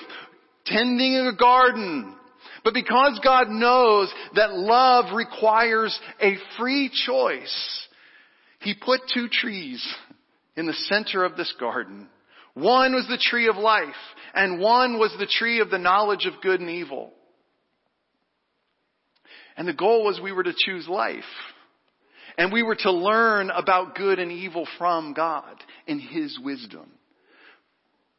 tending 0.66 1.16
a 1.16 1.36
garden. 1.36 2.16
But 2.64 2.74
because 2.74 3.20
God 3.24 3.50
knows 3.50 4.12
that 4.36 4.54
love 4.54 5.16
requires 5.16 5.98
a 6.22 6.36
free 6.58 6.92
choice, 7.06 7.88
He 8.60 8.74
put 8.74 9.02
two 9.14 9.28
trees 9.30 9.86
in 10.56 10.66
the 10.66 10.74
center 10.74 11.24
of 11.24 11.38
this 11.38 11.54
garden. 11.60 12.10
One 12.54 12.94
was 12.94 13.08
the 13.08 13.22
tree 13.22 13.48
of 13.48 13.56
life, 13.56 13.86
and 14.34 14.60
one 14.60 14.98
was 14.98 15.16
the 15.20 15.28
tree 15.28 15.60
of 15.62 15.70
the 15.70 15.78
knowledge 15.78 16.26
of 16.26 16.42
good 16.42 16.60
and 16.60 16.70
evil. 16.70 17.14
And 19.56 19.68
the 19.68 19.74
goal 19.74 20.04
was 20.04 20.20
we 20.20 20.32
were 20.32 20.44
to 20.44 20.54
choose 20.66 20.88
life. 20.88 21.24
And 22.38 22.52
we 22.52 22.64
were 22.64 22.76
to 22.76 22.92
learn 22.92 23.50
about 23.50 23.96
good 23.96 24.20
and 24.20 24.32
evil 24.32 24.68
from 24.78 25.14
God 25.14 25.56
in 25.88 26.00
His 26.00 26.38
wisdom. 26.44 26.92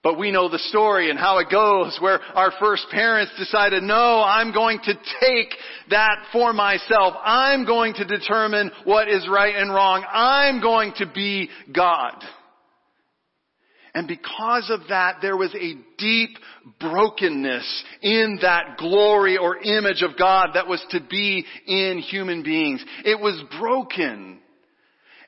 But 0.03 0.19
we 0.19 0.31
know 0.31 0.49
the 0.49 0.59
story 0.59 1.11
and 1.11 1.19
how 1.19 1.39
it 1.39 1.51
goes 1.51 1.99
where 2.01 2.21
our 2.21 2.53
first 2.61 2.87
parents 2.91 3.33
decided, 3.37 3.83
no, 3.83 4.23
I'm 4.23 4.53
going 4.53 4.79
to 4.85 4.95
take 5.21 5.53
that 5.91 6.25
for 6.33 6.53
myself. 6.53 7.15
I'm 7.23 7.67
going 7.67 7.95
to 7.95 8.05
determine 8.05 8.71
what 8.85 9.09
is 9.09 9.29
right 9.29 9.57
and 9.57 9.75
wrong. 9.75 10.05
I'm 10.09 10.61
going 10.61 10.95
to 10.99 11.07
be 11.13 11.51
God. 11.75 12.15
And 13.99 14.07
because 14.07 14.71
of 14.71 14.87
that, 14.91 15.17
there 15.23 15.37
was 15.37 15.53
a 15.57 15.75
deep 15.99 16.39
brokenness 16.79 17.85
in 18.01 18.39
that 18.43 18.77
glory 18.79 19.37
or 19.37 19.59
image 19.59 20.03
of 20.03 20.17
God 20.17 20.51
that 20.55 20.69
was 20.69 20.81
to 20.91 21.01
be 21.01 21.45
in 21.67 21.99
human 21.99 22.45
beings. 22.45 22.85
It 23.05 23.19
was 23.19 23.43
broken. 23.59 24.39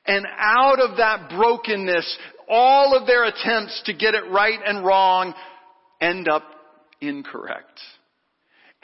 And 0.05 0.25
out 0.37 0.79
of 0.79 0.95
that 0.95 1.31
brokenness, 1.35 2.17
all 2.47 2.95
of 2.97 3.05
their 3.07 3.25
attempts 3.25 3.81
to 3.87 3.93
get 3.93 4.15
it 4.15 4.31
right 4.31 4.59
and 4.65 4.85
wrong 4.85 5.33
end 5.99 6.29
up 6.29 6.45
incorrect. 7.01 7.77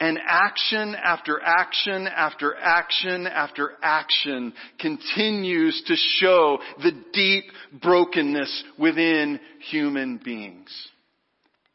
And 0.00 0.18
action 0.24 0.94
after 0.94 1.40
action 1.42 2.06
after 2.06 2.54
action 2.54 3.26
after 3.26 3.72
action 3.82 4.52
continues 4.78 5.82
to 5.86 5.96
show 5.96 6.58
the 6.82 6.92
deep 7.12 7.44
brokenness 7.82 8.64
within 8.78 9.40
human 9.70 10.20
beings. 10.24 10.70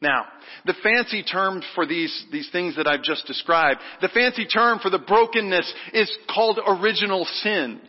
Now, 0.00 0.26
the 0.66 0.74
fancy 0.82 1.22
term 1.22 1.62
for 1.74 1.86
these, 1.86 2.26
these 2.32 2.48
things 2.50 2.76
that 2.76 2.86
I've 2.86 3.02
just 3.02 3.26
described, 3.26 3.80
the 4.00 4.08
fancy 4.08 4.46
term 4.46 4.78
for 4.78 4.90
the 4.90 4.98
brokenness 4.98 5.72
is 5.92 6.10
called 6.28 6.60
original 6.66 7.24
sin. 7.24 7.80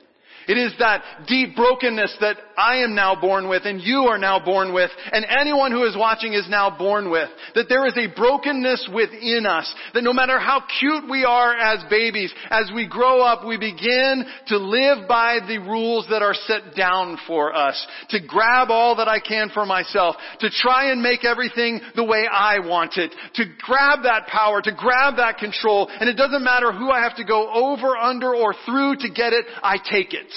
It 0.47 0.57
is 0.57 0.73
that 0.79 1.03
deep 1.27 1.55
brokenness 1.55 2.17
that 2.21 2.37
I 2.57 2.77
am 2.77 2.95
now 2.95 3.19
born 3.19 3.49
with 3.49 3.63
and 3.65 3.81
you 3.81 4.05
are 4.05 4.17
now 4.17 4.43
born 4.43 4.73
with 4.73 4.91
and 5.11 5.25
anyone 5.25 5.71
who 5.71 5.83
is 5.85 5.97
watching 5.97 6.33
is 6.33 6.47
now 6.49 6.75
born 6.77 7.09
with. 7.09 7.29
That 7.55 7.65
there 7.67 7.85
is 7.87 7.97
a 7.97 8.13
brokenness 8.15 8.89
within 8.93 9.45
us. 9.45 9.73
That 9.93 10.03
no 10.03 10.13
matter 10.13 10.39
how 10.39 10.63
cute 10.79 11.09
we 11.09 11.25
are 11.25 11.55
as 11.55 11.83
babies, 11.89 12.33
as 12.49 12.71
we 12.73 12.87
grow 12.87 13.21
up, 13.21 13.45
we 13.45 13.57
begin 13.57 14.25
to 14.47 14.57
live 14.57 15.07
by 15.07 15.39
the 15.47 15.57
rules 15.57 16.07
that 16.09 16.21
are 16.21 16.33
set 16.33 16.75
down 16.75 17.17
for 17.27 17.55
us. 17.55 17.85
To 18.09 18.19
grab 18.25 18.69
all 18.69 18.97
that 18.97 19.07
I 19.07 19.19
can 19.19 19.49
for 19.49 19.65
myself. 19.65 20.15
To 20.41 20.49
try 20.49 20.91
and 20.91 21.01
make 21.01 21.25
everything 21.25 21.81
the 21.95 22.03
way 22.03 22.25
I 22.31 22.59
want 22.59 22.97
it. 22.97 23.13
To 23.35 23.43
grab 23.61 24.03
that 24.03 24.27
power. 24.27 24.61
To 24.61 24.71
grab 24.71 25.17
that 25.17 25.37
control. 25.37 25.89
And 25.89 26.09
it 26.09 26.17
doesn't 26.17 26.43
matter 26.43 26.71
who 26.71 26.91
I 26.91 27.01
have 27.01 27.15
to 27.17 27.25
go 27.25 27.51
over, 27.51 27.97
under, 27.97 28.35
or 28.35 28.53
through 28.65 28.97
to 28.97 29.09
get 29.09 29.33
it, 29.33 29.45
I 29.63 29.77
take 29.77 30.13
it. 30.13 30.31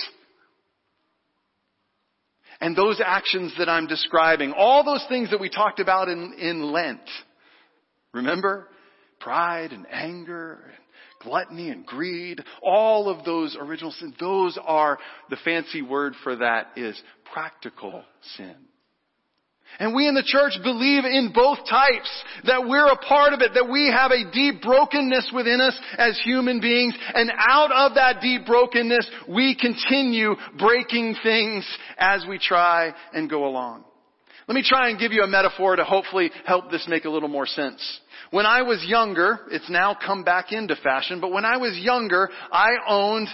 And 2.60 2.76
those 2.76 3.00
actions 3.04 3.54
that 3.58 3.68
I'm 3.68 3.86
describing, 3.86 4.52
all 4.52 4.84
those 4.84 5.04
things 5.08 5.30
that 5.30 5.40
we 5.40 5.48
talked 5.48 5.80
about 5.80 6.08
in, 6.08 6.34
in 6.38 6.72
Lent, 6.72 7.08
remember? 8.12 8.68
Pride 9.20 9.72
and 9.72 9.86
anger, 9.90 10.60
and 10.64 10.78
gluttony 11.20 11.70
and 11.70 11.84
greed, 11.86 12.40
all 12.62 13.08
of 13.08 13.24
those 13.24 13.56
original 13.58 13.90
sins, 13.92 14.14
those 14.20 14.58
are, 14.62 14.98
the 15.30 15.36
fancy 15.44 15.82
word 15.82 16.14
for 16.22 16.36
that 16.36 16.68
is 16.76 17.00
practical 17.32 18.04
sin. 18.36 18.56
And 19.78 19.94
we 19.94 20.08
in 20.08 20.14
the 20.14 20.24
church 20.26 20.54
believe 20.62 21.04
in 21.04 21.30
both 21.32 21.58
types, 21.68 22.10
that 22.44 22.66
we're 22.66 22.88
a 22.88 22.96
part 22.96 23.32
of 23.32 23.40
it, 23.40 23.52
that 23.54 23.70
we 23.70 23.92
have 23.94 24.10
a 24.10 24.30
deep 24.32 24.60
brokenness 24.60 25.30
within 25.32 25.60
us 25.60 25.78
as 25.96 26.18
human 26.24 26.60
beings, 26.60 26.94
and 27.14 27.30
out 27.36 27.70
of 27.70 27.94
that 27.94 28.20
deep 28.20 28.44
brokenness, 28.44 29.08
we 29.28 29.54
continue 29.54 30.34
breaking 30.58 31.14
things 31.22 31.64
as 31.96 32.24
we 32.28 32.38
try 32.38 32.92
and 33.12 33.30
go 33.30 33.46
along. 33.46 33.84
Let 34.48 34.54
me 34.54 34.64
try 34.66 34.88
and 34.88 34.98
give 34.98 35.12
you 35.12 35.22
a 35.22 35.28
metaphor 35.28 35.76
to 35.76 35.84
hopefully 35.84 36.30
help 36.46 36.70
this 36.70 36.86
make 36.88 37.04
a 37.04 37.10
little 37.10 37.28
more 37.28 37.46
sense. 37.46 38.00
When 38.30 38.46
I 38.46 38.62
was 38.62 38.84
younger, 38.86 39.40
it's 39.50 39.68
now 39.70 39.94
come 39.94 40.24
back 40.24 40.52
into 40.52 40.74
fashion, 40.76 41.20
but 41.20 41.30
when 41.30 41.44
I 41.44 41.58
was 41.58 41.78
younger, 41.78 42.30
I 42.50 42.70
owned 42.88 43.28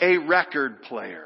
a 0.00 0.18
record 0.18 0.82
player. 0.82 1.24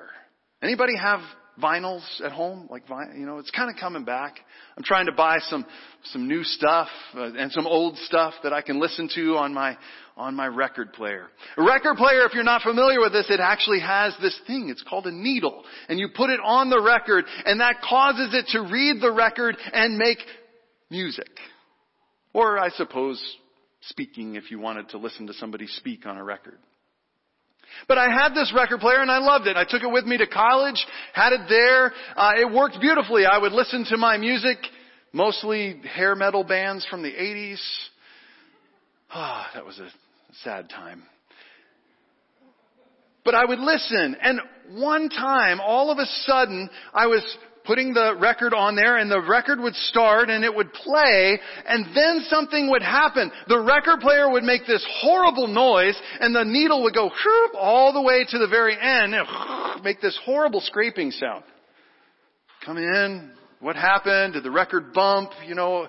Anybody 0.62 0.92
have 0.96 1.20
vinyls 1.60 2.02
at 2.24 2.32
home, 2.32 2.68
like 2.70 2.84
you 3.14 3.26
know, 3.26 3.38
it's 3.38 3.50
kind 3.50 3.70
of 3.70 3.76
coming 3.76 4.04
back. 4.04 4.36
I'm 4.76 4.82
trying 4.82 5.06
to 5.06 5.12
buy 5.12 5.38
some 5.40 5.66
some 6.04 6.28
new 6.28 6.44
stuff 6.44 6.88
uh, 7.14 7.32
and 7.34 7.52
some 7.52 7.66
old 7.66 7.98
stuff 7.98 8.34
that 8.42 8.52
I 8.52 8.62
can 8.62 8.80
listen 8.80 9.08
to 9.14 9.36
on 9.36 9.52
my 9.52 9.76
on 10.16 10.34
my 10.34 10.46
record 10.46 10.92
player. 10.92 11.26
A 11.56 11.62
record 11.62 11.96
player, 11.96 12.24
if 12.24 12.34
you're 12.34 12.44
not 12.44 12.62
familiar 12.62 13.00
with 13.00 13.12
this, 13.12 13.26
it 13.30 13.40
actually 13.40 13.80
has 13.80 14.14
this 14.20 14.38
thing. 14.46 14.68
It's 14.68 14.82
called 14.82 15.06
a 15.06 15.12
needle, 15.12 15.64
and 15.88 15.98
you 15.98 16.08
put 16.14 16.30
it 16.30 16.40
on 16.42 16.70
the 16.70 16.80
record, 16.80 17.24
and 17.44 17.60
that 17.60 17.80
causes 17.82 18.34
it 18.34 18.46
to 18.48 18.62
read 18.62 19.00
the 19.00 19.12
record 19.12 19.56
and 19.72 19.96
make 19.98 20.18
music, 20.90 21.30
or 22.32 22.58
I 22.58 22.70
suppose 22.70 23.22
speaking 23.82 24.36
if 24.36 24.50
you 24.50 24.58
wanted 24.58 24.90
to 24.90 24.98
listen 24.98 25.26
to 25.26 25.34
somebody 25.34 25.66
speak 25.66 26.06
on 26.06 26.16
a 26.16 26.24
record. 26.24 26.58
But 27.88 27.98
I 27.98 28.10
had 28.10 28.34
this 28.34 28.52
record 28.54 28.80
player 28.80 29.00
and 29.00 29.10
I 29.10 29.18
loved 29.18 29.46
it. 29.46 29.56
I 29.56 29.64
took 29.64 29.82
it 29.82 29.90
with 29.90 30.04
me 30.04 30.18
to 30.18 30.26
college, 30.26 30.84
had 31.12 31.32
it 31.32 31.42
there. 31.48 31.92
Uh, 32.16 32.32
it 32.40 32.52
worked 32.52 32.80
beautifully. 32.80 33.24
I 33.26 33.38
would 33.38 33.52
listen 33.52 33.84
to 33.90 33.96
my 33.96 34.16
music, 34.16 34.58
mostly 35.12 35.80
hair 35.94 36.14
metal 36.14 36.44
bands 36.44 36.86
from 36.90 37.02
the 37.02 37.12
80s. 37.12 37.60
Ah, 39.10 39.48
oh, 39.48 39.54
that 39.54 39.66
was 39.66 39.78
a 39.78 39.88
sad 40.42 40.70
time. 40.70 41.02
But 43.24 43.34
I 43.34 43.44
would 43.44 43.60
listen 43.60 44.16
and 44.20 44.40
one 44.70 45.08
time, 45.08 45.60
all 45.60 45.90
of 45.90 45.98
a 45.98 46.06
sudden, 46.26 46.70
I 46.94 47.06
was 47.06 47.22
putting 47.64 47.94
the 47.94 48.16
record 48.18 48.54
on 48.54 48.74
there 48.74 48.96
and 48.96 49.10
the 49.10 49.20
record 49.20 49.60
would 49.60 49.74
start 49.74 50.30
and 50.30 50.44
it 50.44 50.54
would 50.54 50.72
play 50.72 51.38
and 51.66 51.86
then 51.94 52.24
something 52.28 52.70
would 52.70 52.82
happen. 52.82 53.30
The 53.48 53.60
record 53.60 54.00
player 54.00 54.30
would 54.30 54.44
make 54.44 54.66
this 54.66 54.84
horrible 55.00 55.46
noise 55.46 55.98
and 56.20 56.34
the 56.34 56.44
needle 56.44 56.82
would 56.82 56.94
go 56.94 57.10
all 57.58 57.92
the 57.92 58.02
way 58.02 58.24
to 58.28 58.38
the 58.38 58.48
very 58.48 58.74
end 58.74 59.14
and 59.14 59.82
make 59.84 60.00
this 60.00 60.18
horrible 60.24 60.60
scraping 60.60 61.10
sound. 61.10 61.44
Come 62.64 62.78
in. 62.78 63.32
What 63.60 63.76
happened? 63.76 64.32
Did 64.32 64.42
the 64.42 64.50
record 64.50 64.92
bump? 64.92 65.30
You 65.46 65.54
know, 65.54 65.84
eh, 65.84 65.88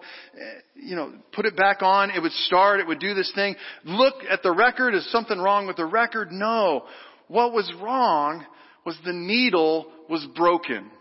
you 0.75 0.95
know, 0.95 1.11
put 1.31 1.47
it 1.47 1.57
back 1.57 1.81
on. 1.81 2.11
It 2.11 2.21
would 2.21 2.31
start. 2.31 2.79
It 2.79 2.87
would 2.87 2.99
do 2.99 3.15
this 3.15 3.31
thing. 3.33 3.55
Look 3.83 4.13
at 4.29 4.43
the 4.43 4.51
record. 4.51 4.93
Is 4.93 5.11
something 5.11 5.39
wrong 5.39 5.65
with 5.65 5.77
the 5.77 5.85
record? 5.85 6.31
No. 6.31 6.83
What 7.29 7.51
was 7.51 7.71
wrong 7.81 8.45
was 8.85 8.95
the 9.03 9.13
needle 9.13 9.87
was 10.07 10.23
broken. 10.35 10.91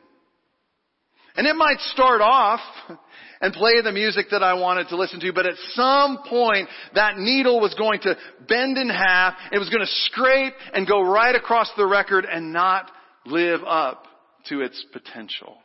And 1.36 1.46
it 1.46 1.56
might 1.56 1.80
start 1.92 2.20
off 2.20 2.60
and 3.40 3.52
play 3.52 3.80
the 3.82 3.92
music 3.92 4.26
that 4.30 4.42
I 4.42 4.54
wanted 4.54 4.88
to 4.88 4.96
listen 4.96 5.18
to, 5.20 5.32
but 5.32 5.46
at 5.46 5.56
some 5.72 6.18
point 6.28 6.68
that 6.94 7.18
needle 7.18 7.60
was 7.60 7.74
going 7.74 8.00
to 8.00 8.16
bend 8.48 8.78
in 8.78 8.88
half, 8.88 9.34
it 9.50 9.58
was 9.58 9.68
going 9.68 9.84
to 9.84 9.92
scrape 10.06 10.54
and 10.74 10.86
go 10.86 11.00
right 11.00 11.34
across 11.34 11.70
the 11.76 11.86
record 11.86 12.24
and 12.24 12.52
not 12.52 12.90
live 13.26 13.60
up 13.66 14.04
to 14.48 14.60
its 14.60 14.84
potential. 14.92 15.56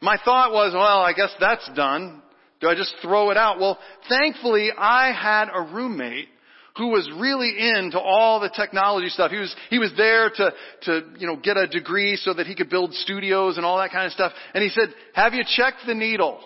My 0.00 0.18
thought 0.24 0.52
was, 0.52 0.72
well, 0.72 1.00
I 1.00 1.12
guess 1.12 1.34
that's 1.38 1.68
done. 1.76 2.22
Do 2.60 2.68
I 2.68 2.74
just 2.74 2.94
throw 3.02 3.30
it 3.30 3.36
out? 3.36 3.60
Well, 3.60 3.78
thankfully 4.08 4.70
I 4.76 5.12
had 5.12 5.48
a 5.54 5.72
roommate 5.74 6.28
who 6.76 6.88
was 6.88 7.10
really 7.18 7.54
into 7.58 7.98
all 7.98 8.40
the 8.40 8.50
technology 8.54 9.08
stuff. 9.08 9.30
He 9.30 9.38
was, 9.38 9.54
he 9.70 9.78
was 9.78 9.92
there 9.96 10.30
to, 10.30 10.52
to, 10.82 11.02
you 11.18 11.26
know, 11.26 11.36
get 11.36 11.56
a 11.56 11.66
degree 11.66 12.16
so 12.16 12.34
that 12.34 12.46
he 12.46 12.54
could 12.54 12.70
build 12.70 12.94
studios 12.94 13.56
and 13.56 13.66
all 13.66 13.78
that 13.78 13.90
kind 13.90 14.06
of 14.06 14.12
stuff. 14.12 14.32
And 14.54 14.62
he 14.62 14.70
said, 14.70 14.94
have 15.14 15.34
you 15.34 15.42
checked 15.46 15.78
the 15.86 15.94
needle? 15.94 16.40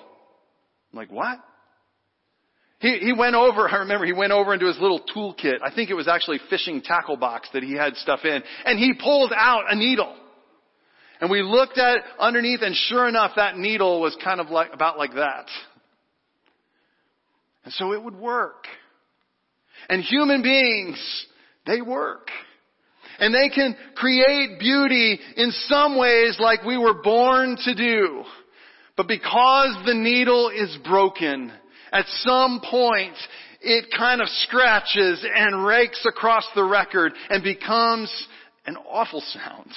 I'm 0.93 0.99
like, 0.99 1.11
what? 1.11 1.39
He, 2.81 2.99
he 2.99 3.13
went 3.13 3.35
over, 3.35 3.69
I 3.71 3.79
remember 3.79 4.07
he 4.07 4.13
went 4.13 4.33
over 4.33 4.55
into 4.55 4.67
his 4.67 4.79
little 4.79 5.01
toolkit. 5.15 5.59
I 5.63 5.75
think 5.75 5.91
it 5.91 5.95
was 5.95 6.09
actually 6.09 6.41
fishing 6.51 6.83
tackle 6.83 7.17
box 7.17 7.49
that 7.53 7.63
he 7.63 7.75
had 7.75 7.97
stuff 7.97 8.21
in. 8.25 8.43
And 8.65 8.79
he 8.79 8.95
pulled 8.95 9.33
out 9.35 9.65
a 9.69 9.77
needle. 9.77 10.17
And 11.21 11.31
we 11.31 11.43
looked 11.43 11.79
at 11.79 11.99
underneath 12.19 12.61
and 12.63 12.75
sure 12.75 13.09
enough 13.09 13.33
that 13.37 13.57
needle 13.57 14.01
was 14.01 14.17
kind 14.23 14.41
of 14.41 14.49
like, 14.49 14.73
about 14.73 14.99
like 14.99 15.15
that. 15.15 15.47
And 17.65 17.73
so 17.73 17.93
it 17.93 18.03
would 18.03 18.17
work. 18.17 18.67
And 19.89 20.03
human 20.03 20.43
beings, 20.43 21.27
they 21.67 21.81
work. 21.81 22.29
And 23.19 23.35
they 23.35 23.49
can 23.49 23.77
create 23.95 24.59
beauty 24.59 25.19
in 25.37 25.51
some 25.69 25.97
ways 25.97 26.37
like 26.41 26.65
we 26.65 26.77
were 26.77 27.03
born 27.03 27.57
to 27.65 27.75
do. 27.75 28.25
But 28.97 29.09
because 29.09 29.77
the 29.87 29.95
needle 29.95 30.51
is 30.51 30.77
broken, 30.85 31.53
at 31.93 32.07
some 32.09 32.61
point 32.69 33.15
it 33.61 33.87
kind 33.97 34.21
of 34.21 34.29
scratches 34.29 35.25
and 35.35 35.65
rakes 35.65 36.05
across 36.07 36.47
the 36.55 36.65
record 36.65 37.13
and 37.31 37.43
becomes 37.43 38.13
an 38.67 38.77
awful 38.77 39.21
sound 39.21 39.71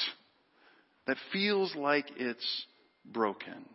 that 1.05 1.17
feels 1.31 1.73
like 1.75 2.05
it's 2.17 2.65
broken. 3.05 3.65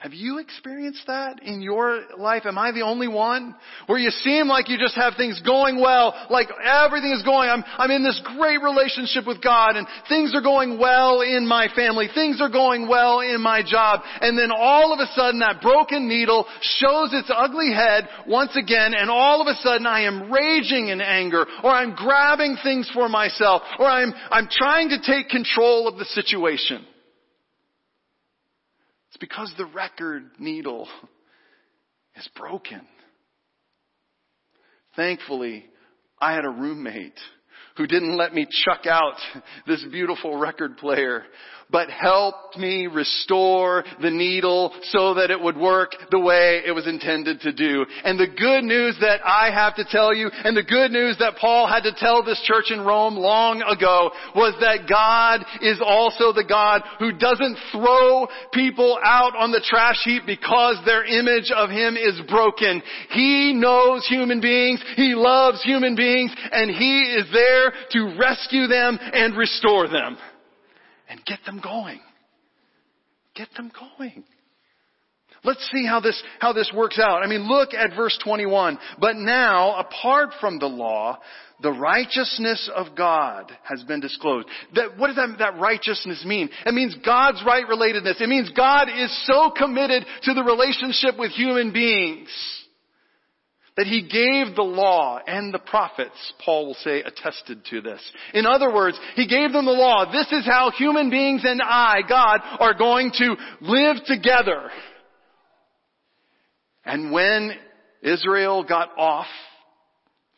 Have 0.00 0.12
you 0.12 0.38
experienced 0.38 1.06
that 1.06 1.42
in 1.42 1.62
your 1.62 2.02
life? 2.18 2.42
Am 2.44 2.58
I 2.58 2.70
the 2.70 2.82
only 2.82 3.08
one? 3.08 3.54
Where 3.86 3.98
you 3.98 4.10
seem 4.10 4.46
like 4.46 4.68
you 4.68 4.76
just 4.78 4.94
have 4.94 5.14
things 5.16 5.40
going 5.40 5.80
well, 5.80 6.14
like 6.28 6.48
everything 6.62 7.12
is 7.12 7.22
going, 7.22 7.48
I'm, 7.48 7.64
I'm 7.78 7.90
in 7.90 8.04
this 8.04 8.20
great 8.36 8.60
relationship 8.60 9.26
with 9.26 9.42
God 9.42 9.74
and 9.76 9.86
things 10.06 10.34
are 10.34 10.42
going 10.42 10.78
well 10.78 11.22
in 11.22 11.48
my 11.48 11.68
family, 11.74 12.08
things 12.14 12.42
are 12.42 12.50
going 12.50 12.86
well 12.86 13.20
in 13.20 13.40
my 13.40 13.62
job, 13.66 14.00
and 14.20 14.38
then 14.38 14.50
all 14.54 14.92
of 14.92 15.00
a 15.00 15.10
sudden 15.14 15.40
that 15.40 15.62
broken 15.62 16.06
needle 16.06 16.44
shows 16.60 17.14
its 17.14 17.30
ugly 17.34 17.72
head 17.72 18.06
once 18.28 18.54
again 18.54 18.92
and 18.92 19.08
all 19.08 19.40
of 19.40 19.46
a 19.46 19.58
sudden 19.62 19.86
I 19.86 20.02
am 20.02 20.30
raging 20.30 20.88
in 20.88 21.00
anger, 21.00 21.46
or 21.64 21.70
I'm 21.70 21.94
grabbing 21.94 22.58
things 22.62 22.90
for 22.92 23.08
myself, 23.08 23.62
or 23.78 23.86
I'm, 23.86 24.12
I'm 24.30 24.48
trying 24.50 24.90
to 24.90 25.00
take 25.00 25.30
control 25.30 25.88
of 25.88 25.96
the 25.96 26.04
situation. 26.04 26.84
It's 29.16 29.20
because 29.20 29.50
the 29.56 29.64
record 29.64 30.24
needle 30.38 30.86
is 32.16 32.28
broken. 32.36 32.82
Thankfully, 34.94 35.64
I 36.20 36.34
had 36.34 36.44
a 36.44 36.50
roommate 36.50 37.18
who 37.78 37.86
didn't 37.86 38.18
let 38.18 38.34
me 38.34 38.46
chuck 38.64 38.84
out 38.86 39.14
this 39.66 39.82
beautiful 39.90 40.36
record 40.36 40.76
player, 40.76 41.24
but 41.70 41.90
helped 41.90 42.56
me 42.56 42.86
restore 42.86 43.84
the 44.00 44.10
needle 44.10 44.74
so 44.84 45.14
that 45.14 45.30
it 45.30 45.40
would 45.40 45.56
work 45.56 45.92
the 46.10 46.18
way 46.18 46.62
it 46.64 46.72
was 46.72 46.86
intended 46.86 47.40
to 47.40 47.52
do. 47.52 47.84
And 48.04 48.18
the 48.18 48.28
good 48.28 48.64
news 48.64 48.96
that 49.00 49.20
I 49.24 49.50
have 49.52 49.74
to 49.76 49.84
tell 49.84 50.14
you, 50.14 50.30
and 50.32 50.56
the 50.56 50.62
good 50.62 50.90
news 50.90 51.16
that 51.18 51.36
Paul 51.40 51.66
had 51.66 51.82
to 51.82 51.92
tell 51.96 52.22
this 52.22 52.40
church 52.44 52.70
in 52.70 52.80
Rome 52.80 53.16
long 53.16 53.62
ago, 53.62 54.10
was 54.34 54.54
that 54.60 54.88
God 54.88 55.44
is 55.60 55.80
also 55.84 56.32
the 56.32 56.46
God 56.48 56.82
who 56.98 57.12
doesn't 57.12 57.58
throw 57.72 58.28
people 58.52 58.98
out 59.04 59.34
on 59.36 59.50
the 59.50 59.64
trash 59.64 60.00
heap 60.04 60.22
because 60.26 60.76
their 60.84 61.04
image 61.04 61.50
of 61.54 61.70
Him 61.70 61.96
is 61.96 62.20
broken. 62.28 62.82
He 63.10 63.52
knows 63.54 64.06
human 64.06 64.40
beings, 64.40 64.82
He 64.96 65.14
loves 65.14 65.62
human 65.62 65.96
beings, 65.96 66.32
and 66.52 66.70
He 66.70 67.00
is 67.18 67.26
there 67.32 67.72
to 67.92 68.16
rescue 68.18 68.66
them 68.66 68.98
and 69.00 69.36
restore 69.36 69.88
them 69.88 70.16
and 71.08 71.24
get 71.24 71.40
them 71.44 71.60
going. 71.62 72.00
Get 73.34 73.48
them 73.56 73.70
going. 73.98 74.24
Let's 75.44 75.68
see 75.72 75.86
how 75.86 76.00
this, 76.00 76.20
how 76.40 76.52
this 76.52 76.72
works 76.74 76.98
out. 76.98 77.22
I 77.22 77.28
mean, 77.28 77.46
look 77.46 77.72
at 77.74 77.94
verse 77.94 78.18
21. 78.24 78.78
But 78.98 79.16
now, 79.16 79.76
apart 79.76 80.30
from 80.40 80.58
the 80.58 80.66
law, 80.66 81.18
the 81.62 81.72
righteousness 81.72 82.68
of 82.74 82.96
God 82.96 83.52
has 83.62 83.82
been 83.84 84.00
disclosed. 84.00 84.48
That, 84.74 84.98
what 84.98 85.08
does 85.08 85.16
that, 85.16 85.36
that 85.38 85.60
righteousness 85.60 86.24
mean? 86.26 86.48
It 86.64 86.74
means 86.74 86.96
God's 87.04 87.42
right 87.46 87.64
relatedness. 87.64 88.20
It 88.20 88.28
means 88.28 88.50
God 88.56 88.88
is 88.88 89.26
so 89.26 89.52
committed 89.56 90.04
to 90.22 90.34
the 90.34 90.42
relationship 90.42 91.18
with 91.18 91.30
human 91.32 91.72
beings 91.72 92.28
that 93.76 93.86
he 93.86 94.02
gave 94.02 94.56
the 94.56 94.62
law 94.62 95.20
and 95.26 95.52
the 95.52 95.58
prophets, 95.58 96.16
Paul 96.44 96.66
will 96.66 96.74
say, 96.74 97.02
attested 97.02 97.64
to 97.66 97.82
this. 97.82 98.00
In 98.32 98.46
other 98.46 98.72
words, 98.72 98.98
he 99.14 99.28
gave 99.28 99.52
them 99.52 99.66
the 99.66 99.70
law. 99.70 100.10
This 100.10 100.32
is 100.32 100.46
how 100.46 100.70
human 100.70 101.10
beings 101.10 101.42
and 101.44 101.60
I, 101.62 102.00
God, 102.08 102.40
are 102.58 102.74
going 102.74 103.12
to 103.18 103.36
live 103.60 103.96
together. 104.06 104.70
And 106.86 107.12
when 107.12 107.52
Israel 108.02 108.64
got 108.64 108.96
off 108.96 109.26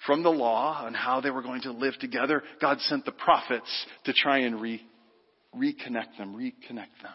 from 0.04 0.24
the 0.24 0.30
law 0.30 0.84
and 0.84 0.96
how 0.96 1.20
they 1.20 1.30
were 1.30 1.42
going 1.42 1.62
to 1.62 1.72
live 1.72 1.94
together, 2.00 2.42
God 2.60 2.80
sent 2.80 3.04
the 3.04 3.12
prophets 3.12 3.86
to 4.04 4.12
try 4.12 4.38
and 4.38 4.60
re, 4.60 4.82
reconnect 5.54 6.16
them, 6.18 6.34
reconnect 6.34 7.02
them. 7.02 7.14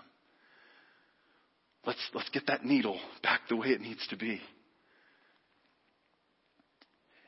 Let's, 1.86 2.00
let's 2.14 2.30
get 2.30 2.48
that 2.48 2.64
needle 2.64 2.98
back 3.24 3.42
the 3.50 3.58
way 3.58 3.68
it 3.68 3.82
needs 3.82 4.08
to 4.08 4.16
be 4.16 4.40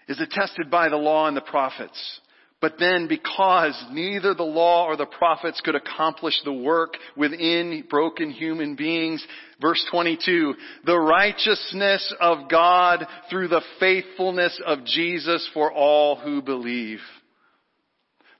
is 0.07 0.19
attested 0.19 0.69
by 0.69 0.89
the 0.89 0.97
law 0.97 1.27
and 1.27 1.35
the 1.35 1.41
prophets. 1.41 2.19
But 2.61 2.75
then 2.79 3.07
because 3.07 3.79
neither 3.91 4.33
the 4.33 4.43
law 4.43 4.85
or 4.85 4.95
the 4.95 5.05
prophets 5.05 5.61
could 5.61 5.75
accomplish 5.75 6.33
the 6.43 6.53
work 6.53 6.95
within 7.15 7.83
broken 7.89 8.31
human 8.31 8.75
beings, 8.75 9.25
verse 9.61 9.85
22, 9.91 10.55
the 10.85 10.97
righteousness 10.97 12.13
of 12.19 12.49
God 12.49 13.05
through 13.29 13.49
the 13.49 13.61
faithfulness 13.79 14.59
of 14.65 14.85
Jesus 14.85 15.47
for 15.53 15.71
all 15.71 16.15
who 16.15 16.41
believe 16.41 16.99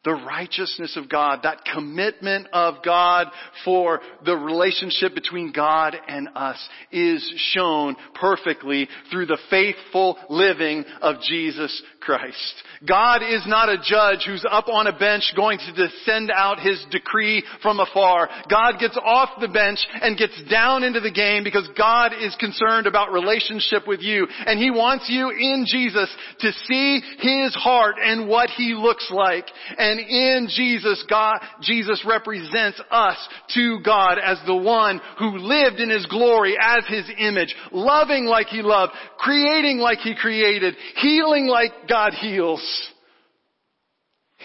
the 0.06 0.14
righteousness 0.14 0.96
of 0.96 1.10
God, 1.10 1.40
that 1.44 1.66
commitment 1.66 2.48
of 2.54 2.76
God 2.86 3.28
for 3.66 4.00
the 4.24 4.36
relationship 4.36 5.14
between 5.14 5.52
God 5.52 5.96
and 6.08 6.30
us 6.36 6.70
is 6.92 7.34
shown 7.54 7.98
perfectly 8.14 8.88
through 9.12 9.26
the 9.26 9.40
faithful 9.50 10.18
living 10.30 10.86
of 11.02 11.16
Jesus 11.22 11.82
Christ. 12.00 12.64
God 12.88 13.22
is 13.22 13.44
not 13.48 13.70
a 13.70 13.78
judge 13.78 14.26
who's 14.26 14.46
up 14.50 14.68
on 14.68 14.88
a 14.88 14.98
bench 14.98 15.34
going 15.36 15.60
to 15.60 15.88
send 16.04 16.32
out 16.32 16.60
his 16.60 16.84
decree 16.92 17.44
from 17.62 17.80
afar. 17.80 18.30
God 18.50 18.80
gets 18.80 18.98
off 19.04 19.30
the 19.40 19.48
bench 19.48 19.80
and 20.02 20.18
gets 20.18 20.40
down 20.50 20.84
into 20.84 21.00
the 21.00 21.12
game 21.12 21.44
because 21.44 21.70
God 21.78 22.12
is 22.20 22.36
concerned 22.40 22.88
about 22.88 23.12
relationship 23.12 23.88
with 23.88 24.02
you. 24.02 24.28
And 24.46 24.60
he 24.60 24.72
wants 24.72 25.06
you 25.10 25.30
in 25.30 25.66
Jesus 25.68 26.10
to 26.40 26.52
see 26.68 27.02
his 27.20 27.56
heart 27.56 27.96
and 28.04 28.28
what 28.28 28.50
he 28.50 28.74
looks 28.74 29.10
like. 29.12 29.46
And 29.78 30.00
in 30.00 30.48
Jesus, 30.50 31.04
God, 31.10 31.38
Jesus 31.62 32.04
represents 32.08 32.82
us 32.92 33.18
to 33.56 33.80
God 33.84 34.18
as 34.20 34.40
the 34.46 34.56
one 34.56 35.00
who 35.20 35.38
lived 35.38 35.80
in 35.80 35.90
his 35.90 36.06
glory 36.08 36.58
as 36.60 36.86
his 36.88 37.10
image, 37.20 37.56
loving 37.72 38.26
like 38.26 38.48
he 38.48 38.62
loved, 38.62 38.94
creating 39.18 39.78
like 39.78 40.00
he 40.00 40.16
created, 40.16 40.76
healing 40.98 41.48
like 41.48 41.72
God 41.88 42.14
heals. 42.14 42.75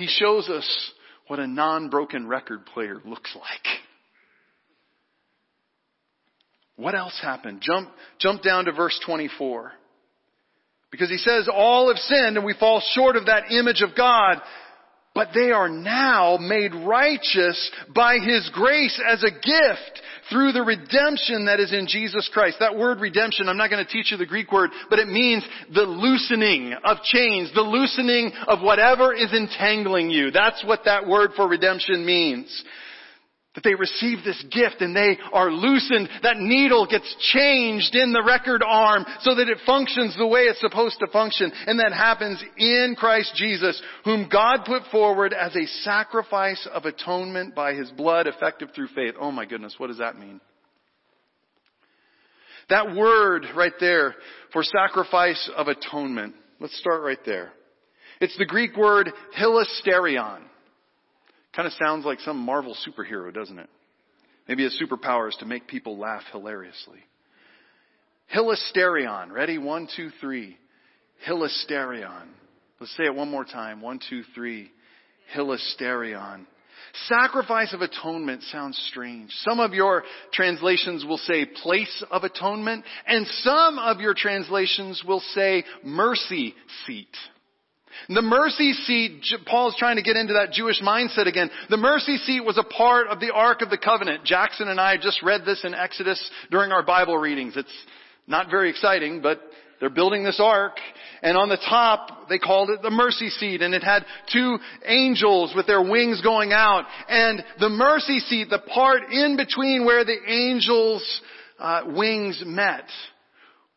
He 0.01 0.07
shows 0.07 0.49
us 0.49 0.93
what 1.27 1.41
a 1.41 1.47
non-broken 1.47 2.27
record 2.27 2.65
player 2.65 3.03
looks 3.05 3.37
like. 3.37 3.67
What 6.77 6.95
else 6.95 7.21
happened? 7.21 7.61
Jump, 7.61 7.91
jump 8.19 8.43
down 8.43 8.65
to 8.65 8.73
verse 8.73 8.99
24. 9.05 9.73
Because 10.91 11.11
he 11.11 11.19
says 11.19 11.51
all 11.53 11.89
have 11.89 11.99
sinned 11.99 12.39
and 12.39 12.47
we 12.47 12.55
fall 12.59 12.83
short 12.95 13.17
of 13.17 13.27
that 13.27 13.53
image 13.53 13.83
of 13.83 13.95
God 13.95 14.41
but 15.21 15.35
they 15.35 15.51
are 15.51 15.69
now 15.69 16.39
made 16.41 16.75
righteous 16.75 17.71
by 17.95 18.17
His 18.17 18.51
grace 18.55 18.99
as 19.07 19.23
a 19.23 19.31
gift 19.31 20.01
through 20.31 20.53
the 20.53 20.63
redemption 20.63 21.45
that 21.45 21.61
is 21.61 21.75
in 21.75 21.87
Jesus 21.87 22.31
Christ. 22.33 22.57
That 22.59 22.79
word 22.79 23.01
redemption, 23.01 23.47
I'm 23.47 23.59
not 23.59 23.69
going 23.69 23.85
to 23.85 23.93
teach 23.93 24.11
you 24.11 24.17
the 24.17 24.25
Greek 24.25 24.51
word, 24.51 24.71
but 24.89 24.99
it 24.99 25.09
means 25.09 25.45
the 25.75 25.83
loosening 25.83 26.73
of 26.85 27.03
chains, 27.03 27.53
the 27.55 27.61
loosening 27.61 28.33
of 28.49 28.63
whatever 28.63 29.13
is 29.13 29.31
entangling 29.35 30.09
you. 30.09 30.31
That's 30.31 30.65
what 30.65 30.87
that 30.87 31.07
word 31.07 31.33
for 31.37 31.47
redemption 31.47 32.07
means. 32.07 32.65
That 33.57 33.65
they 33.65 33.75
receive 33.75 34.19
this 34.23 34.41
gift 34.53 34.81
and 34.81 34.95
they 34.95 35.19
are 35.33 35.51
loosened. 35.51 36.09
That 36.23 36.37
needle 36.37 36.87
gets 36.87 37.17
changed 37.33 37.97
in 37.97 38.13
the 38.13 38.23
record 38.25 38.63
arm 38.65 39.05
so 39.23 39.35
that 39.35 39.49
it 39.49 39.59
functions 39.67 40.17
the 40.17 40.27
way 40.27 40.43
it's 40.43 40.61
supposed 40.61 41.01
to 41.01 41.09
function. 41.09 41.51
And 41.67 41.81
that 41.81 41.93
happens 41.93 42.43
in 42.57 42.95
Christ 42.97 43.33
Jesus, 43.35 43.83
whom 44.05 44.29
God 44.31 44.61
put 44.65 44.85
forward 44.93 45.33
as 45.33 45.57
a 45.57 45.67
sacrifice 45.83 46.65
of 46.73 46.85
atonement 46.85 47.57
by 47.57 47.75
His 47.75 47.91
blood 47.91 48.29
effective 48.29 48.69
through 48.73 48.89
faith. 48.95 49.15
Oh 49.21 49.33
my 49.33 49.47
goodness, 49.47 49.75
what 49.79 49.89
does 49.89 49.99
that 49.99 50.17
mean? 50.17 50.41
That 52.69 52.95
word 52.95 53.47
right 53.57 53.75
there 53.81 54.15
for 54.53 54.63
sacrifice 54.63 55.51
of 55.57 55.67
atonement. 55.67 56.37
Let's 56.61 56.79
start 56.79 57.03
right 57.03 57.19
there. 57.27 57.51
It's 58.21 58.39
the 58.39 58.47
Greek 58.47 58.77
word 58.77 59.11
hilasterion. 59.37 60.43
Kind 61.55 61.67
of 61.67 61.73
sounds 61.75 62.05
like 62.05 62.21
some 62.21 62.39
Marvel 62.39 62.77
superhero, 62.87 63.33
doesn't 63.33 63.59
it? 63.59 63.69
Maybe 64.49 64.65
his 64.65 64.81
superpower 64.81 65.29
is 65.29 65.37
to 65.37 65.47
make 65.47 65.67
people 65.67 65.99
laugh 65.99 66.23
hilariously. 66.33 67.01
Hilasterion. 68.35 69.33
Ready? 69.33 69.59
One, 69.59 69.89
two, 69.97 70.11
three. 70.21 70.57
Hilasterion. 71.27 72.29
Let's 72.79 72.97
say 72.97 73.05
it 73.05 73.15
one 73.15 73.31
more 73.31 73.45
time. 73.45 73.81
One, 73.81 74.01
two, 74.09 74.23
three. 74.35 74.71
Hilasterion. 75.35 76.47
Sacrifice 77.07 77.73
of 77.73 77.83
atonement 77.83 78.43
sounds 78.45 78.77
strange. 78.91 79.31
Some 79.49 79.61
of 79.61 79.75
your 79.75 80.03
translations 80.33 81.05
will 81.05 81.19
say 81.19 81.45
place 81.45 82.05
of 82.11 82.25
atonement, 82.25 82.85
and 83.07 83.27
some 83.43 83.79
of 83.79 84.01
your 84.01 84.15
translations 84.15 85.03
will 85.07 85.21
say 85.35 85.65
mercy 85.85 86.55
seat. 86.87 87.15
The 88.09 88.23
mercy 88.23 88.73
seat, 88.73 89.23
Paul's 89.47 89.77
trying 89.79 89.97
to 89.97 90.03
get 90.03 90.17
into 90.17 90.35
that 90.35 90.53
Jewish 90.53 90.81
mindset 90.81 91.27
again. 91.27 91.51
The 91.69 91.77
mercy 91.77 92.17
seat 92.17 92.45
was 92.45 92.59
a 92.59 92.65
part 92.65 93.09
of 93.09 93.21
the 93.21 93.33
Ark 93.33 93.63
of 93.63 93.71
the 93.71 93.79
Covenant. 93.79 94.25
Jackson 94.25 94.69
and 94.69 94.81
I 94.81 94.97
just 94.97 95.23
read 95.23 95.45
this 95.45 95.65
in 95.65 95.75
Exodus 95.75 96.31
during 96.51 96.73
our 96.73 96.83
Bible 96.83 97.19
readings. 97.19 97.57
It's 97.57 97.69
not 98.27 98.51
very 98.51 98.71
exciting, 98.71 99.21
but 99.21 99.41
they're 99.81 99.89
building 99.89 100.23
this 100.23 100.39
ark, 100.39 100.77
and 101.23 101.39
on 101.39 101.49
the 101.49 101.57
top, 101.57 102.29
they 102.29 102.39
called 102.39 102.69
it 102.69 102.83
the 102.83 102.91
mercy 102.91 103.31
seat, 103.31 103.63
and 103.63 103.75
it 103.75 103.83
had 103.83 104.05
two 104.31 104.59
angels 104.85 105.55
with 105.57 105.67
their 105.67 105.83
wings 105.83 106.21
going 106.21 106.53
out, 106.53 106.85
and 107.09 107.43
the 107.59 107.71
mercy 107.71 108.19
seat, 108.19 108.49
the 108.51 108.59
part 108.59 109.11
in 109.11 109.39
between 109.39 109.87
where 109.87 110.05
the 110.05 110.19
angels' 110.29 111.23
uh, 111.59 111.83
wings 111.87 112.43
met, 112.45 112.85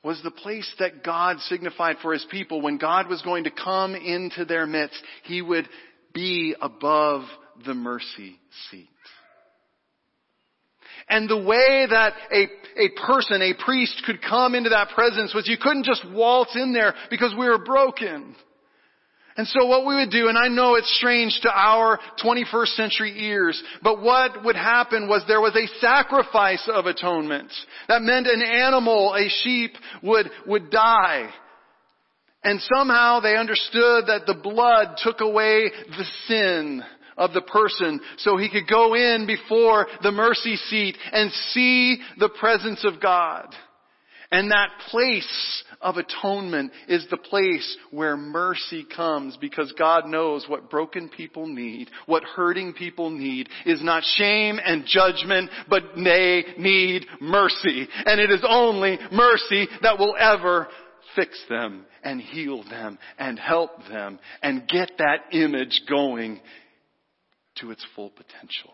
was 0.03 0.21
the 0.21 0.31
place 0.31 0.69
that 0.79 1.03
God 1.03 1.39
signified 1.41 1.97
for 2.01 2.13
His 2.13 2.25
people. 2.29 2.61
When 2.61 2.77
God 2.77 3.07
was 3.07 3.21
going 3.21 3.45
to 3.45 3.51
come 3.51 3.95
into 3.95 4.45
their 4.45 4.65
midst, 4.65 5.01
He 5.23 5.41
would 5.41 5.67
be 6.13 6.55
above 6.61 7.23
the 7.65 7.73
mercy 7.73 8.39
seat. 8.69 8.89
And 11.09 11.29
the 11.29 11.37
way 11.37 11.85
that 11.89 12.13
a, 12.31 12.47
a 12.77 12.89
person, 13.05 13.41
a 13.41 13.53
priest 13.65 14.03
could 14.05 14.21
come 14.21 14.55
into 14.55 14.69
that 14.69 14.89
presence 14.89 15.33
was 15.33 15.47
you 15.47 15.57
couldn't 15.59 15.85
just 15.85 16.05
waltz 16.09 16.55
in 16.55 16.73
there 16.73 16.93
because 17.09 17.33
we 17.37 17.47
were 17.47 17.63
broken. 17.63 18.35
And 19.36 19.48
so 19.48 19.65
what 19.65 19.86
we 19.86 19.96
would 19.96 20.12
do, 20.12 20.28
and 20.28 20.38
I 20.38 20.48
know 20.48 20.76
it's 20.76 20.96
strange 20.98 21.39
to 21.41 21.52
our 21.52 22.00
21st 22.24 22.76
century 22.76 23.13
ears, 23.17 23.62
but 23.82 24.02
what 24.02 24.43
would 24.43 24.56
happen 24.56 25.08
was 25.08 25.24
there 25.28 25.41
was 25.41 25.56
a 25.56 25.80
sacrifice 25.80 26.69
of 26.72 26.86
atonement. 26.86 27.52
That 27.88 28.04
meant 28.04 28.28
an 28.28 28.43
animal, 28.43 29.15
a 29.15 29.28
sheep, 29.30 29.72
would, 30.04 30.30
would 30.46 30.69
die. 30.69 31.30
And 32.43 32.60
somehow 32.76 33.22
they 33.22 33.36
understood 33.36 34.06
that 34.08 34.26
the 34.28 34.36
blood 34.36 34.98
took 34.98 35.22
away 35.22 35.72
the 35.88 36.06
sin 36.28 36.84
of 37.17 37.34
the 37.34 37.41
person 37.41 38.02
so 38.17 38.38
he 38.38 38.50
could 38.50 38.67
go 38.67 38.96
in 38.96 39.26
before 39.26 39.88
the 40.04 40.12
mercy 40.12 40.58
seat 40.58 40.98
and 41.12 41.32
see 41.32 41.98
the 42.19 42.30
presence 42.39 42.86
of 42.86 43.02
God. 43.02 43.48
And 44.32 44.52
that 44.52 44.69
place 44.89 45.63
of 45.84 45.98
atonement 45.98 46.72
is 46.88 47.06
the 47.10 47.17
place 47.17 47.78
where 47.91 48.17
mercy 48.17 48.86
comes 48.96 49.38
because 49.38 49.74
God 49.78 50.08
knows 50.08 50.46
what 50.48 50.69
broken 50.69 51.10
people 51.10 51.48
need, 51.48 51.89
what 52.06 52.24
hurting 52.24 52.74
people 52.74 53.10
need 53.10 53.50
is 53.65 53.84
not 53.84 54.04
shame 54.04 54.60
and 54.63 54.86
judgment, 54.86 55.50
but 55.69 55.84
they 55.96 56.43
need 56.58 57.06
mercy. 57.22 57.88
And 58.06 58.19
it 58.19 58.32
is 58.32 58.43
only 58.48 58.98
mercy 59.12 59.67
that 59.82 60.00
will 60.00 60.15
ever 60.17 60.67
fix 61.15 61.39
them 61.50 61.86
and 62.04 62.22
heal 62.22 62.63
them 62.69 62.98
and 63.17 63.38
help 63.38 63.72
them 63.89 64.19
and 64.41 64.67
get 64.67 64.91
that 64.98 65.34
image 65.34 65.82
going 65.89 66.39
to 67.60 67.72
its 67.72 67.86
full 67.96 68.10
potential. 68.10 68.74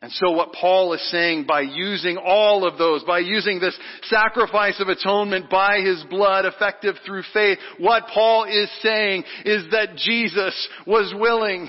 And 0.00 0.12
so 0.12 0.30
what 0.30 0.52
Paul 0.52 0.92
is 0.92 1.10
saying 1.10 1.46
by 1.46 1.62
using 1.62 2.18
all 2.18 2.66
of 2.66 2.78
those, 2.78 3.02
by 3.02 3.18
using 3.18 3.58
this 3.58 3.76
sacrifice 4.04 4.80
of 4.80 4.88
atonement 4.88 5.50
by 5.50 5.80
his 5.80 6.04
blood 6.08 6.44
effective 6.44 6.94
through 7.04 7.24
faith, 7.34 7.58
what 7.78 8.04
Paul 8.14 8.44
is 8.44 8.70
saying 8.80 9.24
is 9.44 9.64
that 9.72 9.96
Jesus 9.96 10.68
was 10.86 11.12
willing 11.18 11.68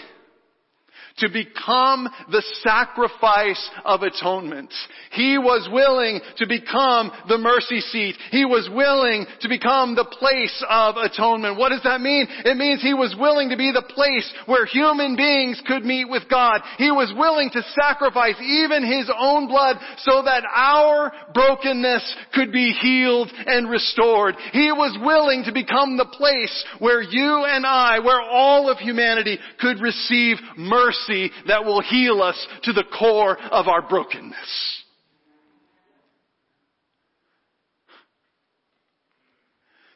to 1.19 1.29
become 1.29 2.07
the 2.31 2.43
sacrifice 2.63 3.69
of 3.85 4.01
atonement. 4.03 4.73
He 5.11 5.37
was 5.37 5.67
willing 5.71 6.19
to 6.37 6.47
become 6.47 7.11
the 7.27 7.37
mercy 7.37 7.81
seat. 7.81 8.15
He 8.31 8.45
was 8.45 8.69
willing 8.73 9.25
to 9.41 9.49
become 9.49 9.95
the 9.95 10.05
place 10.05 10.63
of 10.69 10.95
atonement. 10.97 11.57
What 11.57 11.69
does 11.69 11.83
that 11.83 12.01
mean? 12.01 12.27
It 12.45 12.57
means 12.57 12.81
he 12.81 12.93
was 12.93 13.15
willing 13.19 13.49
to 13.49 13.57
be 13.57 13.71
the 13.71 13.93
place 13.93 14.31
where 14.45 14.65
human 14.65 15.15
beings 15.15 15.61
could 15.65 15.83
meet 15.83 16.09
with 16.09 16.23
God. 16.29 16.61
He 16.77 16.91
was 16.91 17.13
willing 17.17 17.49
to 17.51 17.63
sacrifice 17.81 18.35
even 18.41 18.85
his 18.85 19.09
own 19.17 19.47
blood 19.47 19.77
so 19.97 20.21
that 20.23 20.43
our 20.45 21.11
brokenness 21.33 22.15
could 22.33 22.51
be 22.51 22.71
healed 22.71 23.31
and 23.45 23.69
restored. 23.69 24.35
He 24.53 24.71
was 24.71 24.97
willing 25.03 25.43
to 25.45 25.53
become 25.53 25.97
the 25.97 26.05
place 26.05 26.65
where 26.79 27.01
you 27.01 27.45
and 27.45 27.65
I, 27.65 27.99
where 27.99 28.21
all 28.21 28.69
of 28.69 28.77
humanity 28.77 29.39
could 29.59 29.81
receive 29.81 30.37
mercy 30.57 31.08
mercy 31.09 31.31
that 31.47 31.65
will 31.65 31.81
heal 31.81 32.21
us 32.21 32.47
to 32.63 32.73
the 32.73 32.83
core 32.97 33.37
of 33.37 33.67
our 33.67 33.81
brokenness. 33.81 34.83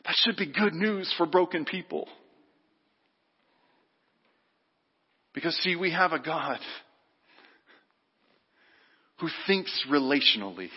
That 0.06 0.16
should 0.18 0.36
be 0.36 0.52
good 0.52 0.74
news 0.74 1.14
for 1.18 1.26
broken 1.26 1.66
people. 1.66 2.08
Because 5.34 5.56
see, 5.64 5.76
we 5.76 5.92
have 5.92 6.12
a 6.12 6.20
God 6.20 6.60
who 9.20 9.30
thinks 9.48 9.86
relationally. 9.90 10.68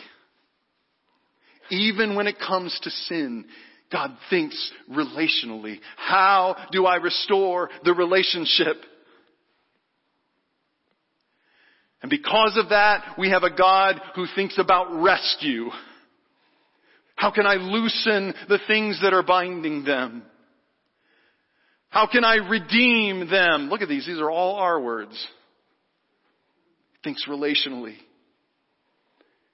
Even 1.70 2.14
when 2.14 2.28
it 2.28 2.36
comes 2.38 2.78
to 2.84 2.90
sin, 2.90 3.46
God 3.90 4.16
thinks 4.30 4.72
relationally. 4.90 5.80
How 5.96 6.56
do 6.70 6.86
I 6.86 6.96
restore 6.96 7.68
the 7.84 7.92
relationship? 7.92 8.76
And 12.06 12.10
because 12.12 12.56
of 12.56 12.68
that, 12.68 13.18
we 13.18 13.30
have 13.30 13.42
a 13.42 13.50
God 13.50 14.00
who 14.14 14.26
thinks 14.36 14.60
about 14.60 15.02
rescue. 15.02 15.70
How 17.16 17.32
can 17.32 17.46
I 17.46 17.54
loosen 17.54 18.32
the 18.48 18.60
things 18.68 19.00
that 19.02 19.12
are 19.12 19.24
binding 19.24 19.82
them? 19.82 20.22
How 21.88 22.06
can 22.06 22.22
I 22.22 22.36
redeem 22.48 23.28
them? 23.28 23.70
Look 23.70 23.82
at 23.82 23.88
these. 23.88 24.06
These 24.06 24.20
are 24.20 24.30
all 24.30 24.54
our 24.54 24.80
words. 24.80 25.14
He 26.92 26.98
thinks 27.02 27.26
relationally. 27.28 27.96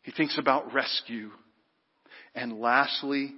He 0.02 0.12
thinks 0.12 0.36
about 0.36 0.74
rescue. 0.74 1.30
And 2.34 2.60
lastly, 2.60 3.32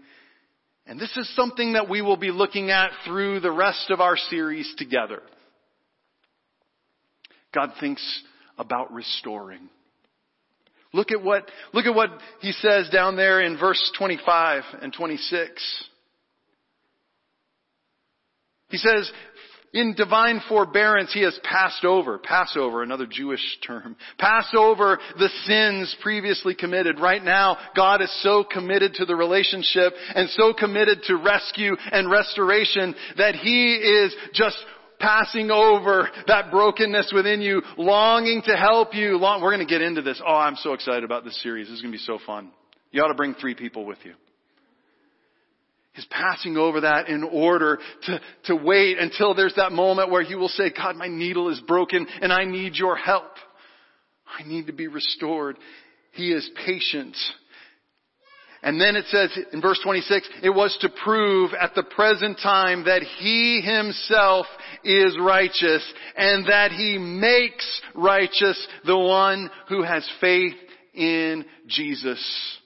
and 0.88 0.98
this 0.98 1.16
is 1.16 1.32
something 1.36 1.74
that 1.74 1.88
we 1.88 2.02
will 2.02 2.16
be 2.16 2.32
looking 2.32 2.72
at 2.72 2.90
through 3.06 3.38
the 3.38 3.52
rest 3.52 3.92
of 3.92 4.00
our 4.00 4.16
series 4.16 4.74
together. 4.76 5.22
God 7.54 7.74
thinks 7.78 8.02
about 8.58 8.92
restoring. 8.92 9.68
Look 10.92 11.10
at 11.10 11.22
what, 11.22 11.50
look 11.72 11.86
at 11.86 11.94
what 11.94 12.10
he 12.40 12.52
says 12.52 12.88
down 12.90 13.16
there 13.16 13.40
in 13.40 13.58
verse 13.58 13.92
25 13.98 14.62
and 14.80 14.92
26. 14.92 15.84
He 18.68 18.76
says, 18.76 19.10
in 19.74 19.94
divine 19.96 20.40
forbearance, 20.48 21.12
he 21.12 21.22
has 21.22 21.36
passed 21.42 21.84
over, 21.84 22.18
Passover, 22.18 22.84
another 22.84 23.08
Jewish 23.10 23.42
term, 23.66 23.96
passed 24.18 24.54
over 24.54 25.00
the 25.18 25.28
sins 25.46 25.94
previously 26.00 26.54
committed. 26.54 27.00
Right 27.00 27.22
now, 27.22 27.56
God 27.74 28.00
is 28.00 28.22
so 28.22 28.44
committed 28.44 28.94
to 28.94 29.04
the 29.04 29.16
relationship 29.16 29.94
and 30.14 30.30
so 30.30 30.54
committed 30.54 31.02
to 31.08 31.16
rescue 31.16 31.74
and 31.90 32.08
restoration 32.08 32.94
that 33.16 33.34
he 33.34 33.74
is 33.74 34.14
just 34.32 34.56
passing 35.04 35.50
over 35.50 36.08
that 36.26 36.50
brokenness 36.50 37.12
within 37.14 37.42
you, 37.42 37.62
longing 37.76 38.42
to 38.46 38.56
help 38.56 38.94
you. 38.94 39.18
Long, 39.18 39.42
we're 39.42 39.54
going 39.54 39.66
to 39.66 39.70
get 39.70 39.82
into 39.82 40.00
this. 40.00 40.20
Oh, 40.26 40.34
I'm 40.34 40.56
so 40.56 40.72
excited 40.72 41.04
about 41.04 41.24
this 41.24 41.40
series. 41.42 41.66
This 41.66 41.76
is 41.76 41.82
going 41.82 41.92
to 41.92 41.98
be 41.98 42.04
so 42.04 42.18
fun. 42.24 42.50
You 42.90 43.02
ought 43.02 43.08
to 43.08 43.14
bring 43.14 43.34
three 43.34 43.54
people 43.54 43.84
with 43.84 43.98
you. 44.04 44.14
He's 45.92 46.06
passing 46.06 46.56
over 46.56 46.80
that 46.80 47.08
in 47.08 47.22
order 47.22 47.78
to, 48.04 48.20
to 48.46 48.56
wait 48.56 48.98
until 48.98 49.34
there's 49.34 49.54
that 49.56 49.72
moment 49.72 50.10
where 50.10 50.22
he 50.22 50.34
will 50.34 50.48
say, 50.48 50.72
God, 50.74 50.96
my 50.96 51.06
needle 51.06 51.50
is 51.50 51.60
broken 51.60 52.06
and 52.20 52.32
I 52.32 52.44
need 52.44 52.74
your 52.74 52.96
help. 52.96 53.30
I 54.26 54.42
need 54.42 54.66
to 54.66 54.72
be 54.72 54.88
restored. 54.88 55.56
He 56.12 56.32
is 56.32 56.48
patient 56.66 57.16
and 58.64 58.80
then 58.80 58.96
it 58.96 59.04
says 59.08 59.30
in 59.52 59.60
verse 59.60 59.78
26, 59.84 60.26
it 60.42 60.48
was 60.48 60.74
to 60.80 60.88
prove 60.88 61.52
at 61.52 61.74
the 61.74 61.82
present 61.82 62.38
time 62.42 62.84
that 62.86 63.02
he 63.02 63.60
himself 63.60 64.46
is 64.82 65.18
righteous 65.20 65.84
and 66.16 66.46
that 66.46 66.72
he 66.72 66.96
makes 66.96 67.82
righteous 67.94 68.66
the 68.86 68.98
one 68.98 69.50
who 69.68 69.82
has 69.82 70.08
faith 70.18 70.54
in 70.94 71.44
Jesus. 71.66 72.58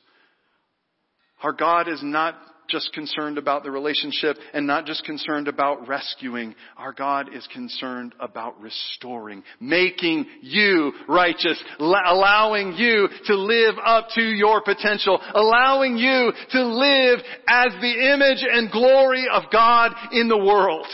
Our 1.42 1.52
God 1.52 1.88
is 1.88 2.00
not 2.00 2.36
just 2.68 2.92
concerned 2.92 3.38
about 3.38 3.62
the 3.62 3.70
relationship 3.70 4.36
and 4.52 4.66
not 4.66 4.86
just 4.86 5.04
concerned 5.04 5.48
about 5.48 5.88
rescuing. 5.88 6.54
Our 6.76 6.92
God 6.92 7.34
is 7.34 7.46
concerned 7.52 8.14
about 8.20 8.60
restoring, 8.60 9.42
making 9.60 10.26
you 10.42 10.92
righteous, 11.08 11.62
allowing 11.78 12.74
you 12.74 13.08
to 13.26 13.34
live 13.34 13.74
up 13.84 14.08
to 14.14 14.22
your 14.22 14.62
potential, 14.62 15.20
allowing 15.34 15.96
you 15.96 16.32
to 16.50 16.64
live 16.64 17.18
as 17.48 17.72
the 17.80 18.12
image 18.14 18.44
and 18.48 18.70
glory 18.70 19.26
of 19.32 19.44
God 19.50 19.92
in 20.12 20.28
the 20.28 20.38
world. 20.38 20.86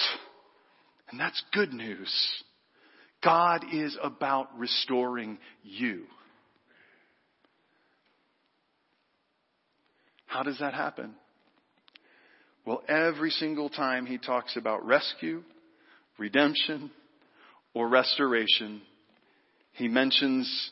And 1.10 1.20
that's 1.20 1.42
good 1.52 1.72
news. 1.72 2.12
God 3.22 3.64
is 3.72 3.96
about 4.02 4.56
restoring 4.58 5.38
you. 5.62 6.04
How 10.26 10.42
does 10.42 10.58
that 10.58 10.74
happen? 10.74 11.14
Well, 12.66 12.82
every 12.88 13.30
single 13.30 13.68
time 13.68 14.06
he 14.06 14.18
talks 14.18 14.56
about 14.56 14.86
rescue, 14.86 15.42
redemption, 16.18 16.90
or 17.74 17.88
restoration, 17.88 18.80
he 19.72 19.88
mentions 19.88 20.70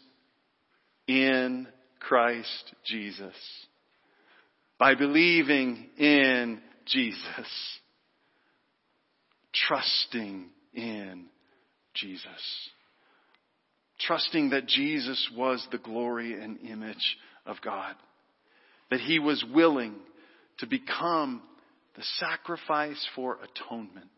in 1.07 1.67
Christ 2.01 2.75
Jesus. 2.85 3.35
By 4.79 4.95
believing 4.95 5.91
in 5.99 6.61
Jesus. 6.87 7.79
Trusting 9.69 10.47
in 10.73 11.27
Jesus. 11.95 12.71
Trusting 14.01 14.51
that 14.51 14.67
Jesus 14.67 15.31
was 15.37 15.65
the 15.71 15.79
glory 15.79 16.41
and 16.41 16.59
image 16.61 17.19
of 17.45 17.57
God. 17.63 17.95
That 18.91 19.01
he 19.01 19.19
was 19.19 19.45
willing 19.53 19.95
to 20.59 20.67
become 20.67 21.43
the 21.95 22.03
sacrifice 22.19 23.07
for 23.15 23.39
atonement, 23.43 24.11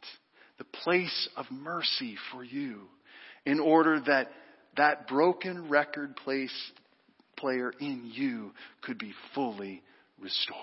the 0.59 0.65
place 0.65 1.29
of 1.37 1.47
mercy 1.51 2.17
for 2.33 2.45
you, 2.45 2.83
in 3.45 3.61
order 3.61 4.01
that 4.07 4.31
that 4.77 5.07
broken 5.07 5.69
record 5.69 6.17
place 6.17 6.73
player 7.37 7.73
in 7.81 8.11
you 8.13 8.53
could 8.83 8.99
be 8.99 9.13
fully 9.35 9.83
restored. 10.21 10.59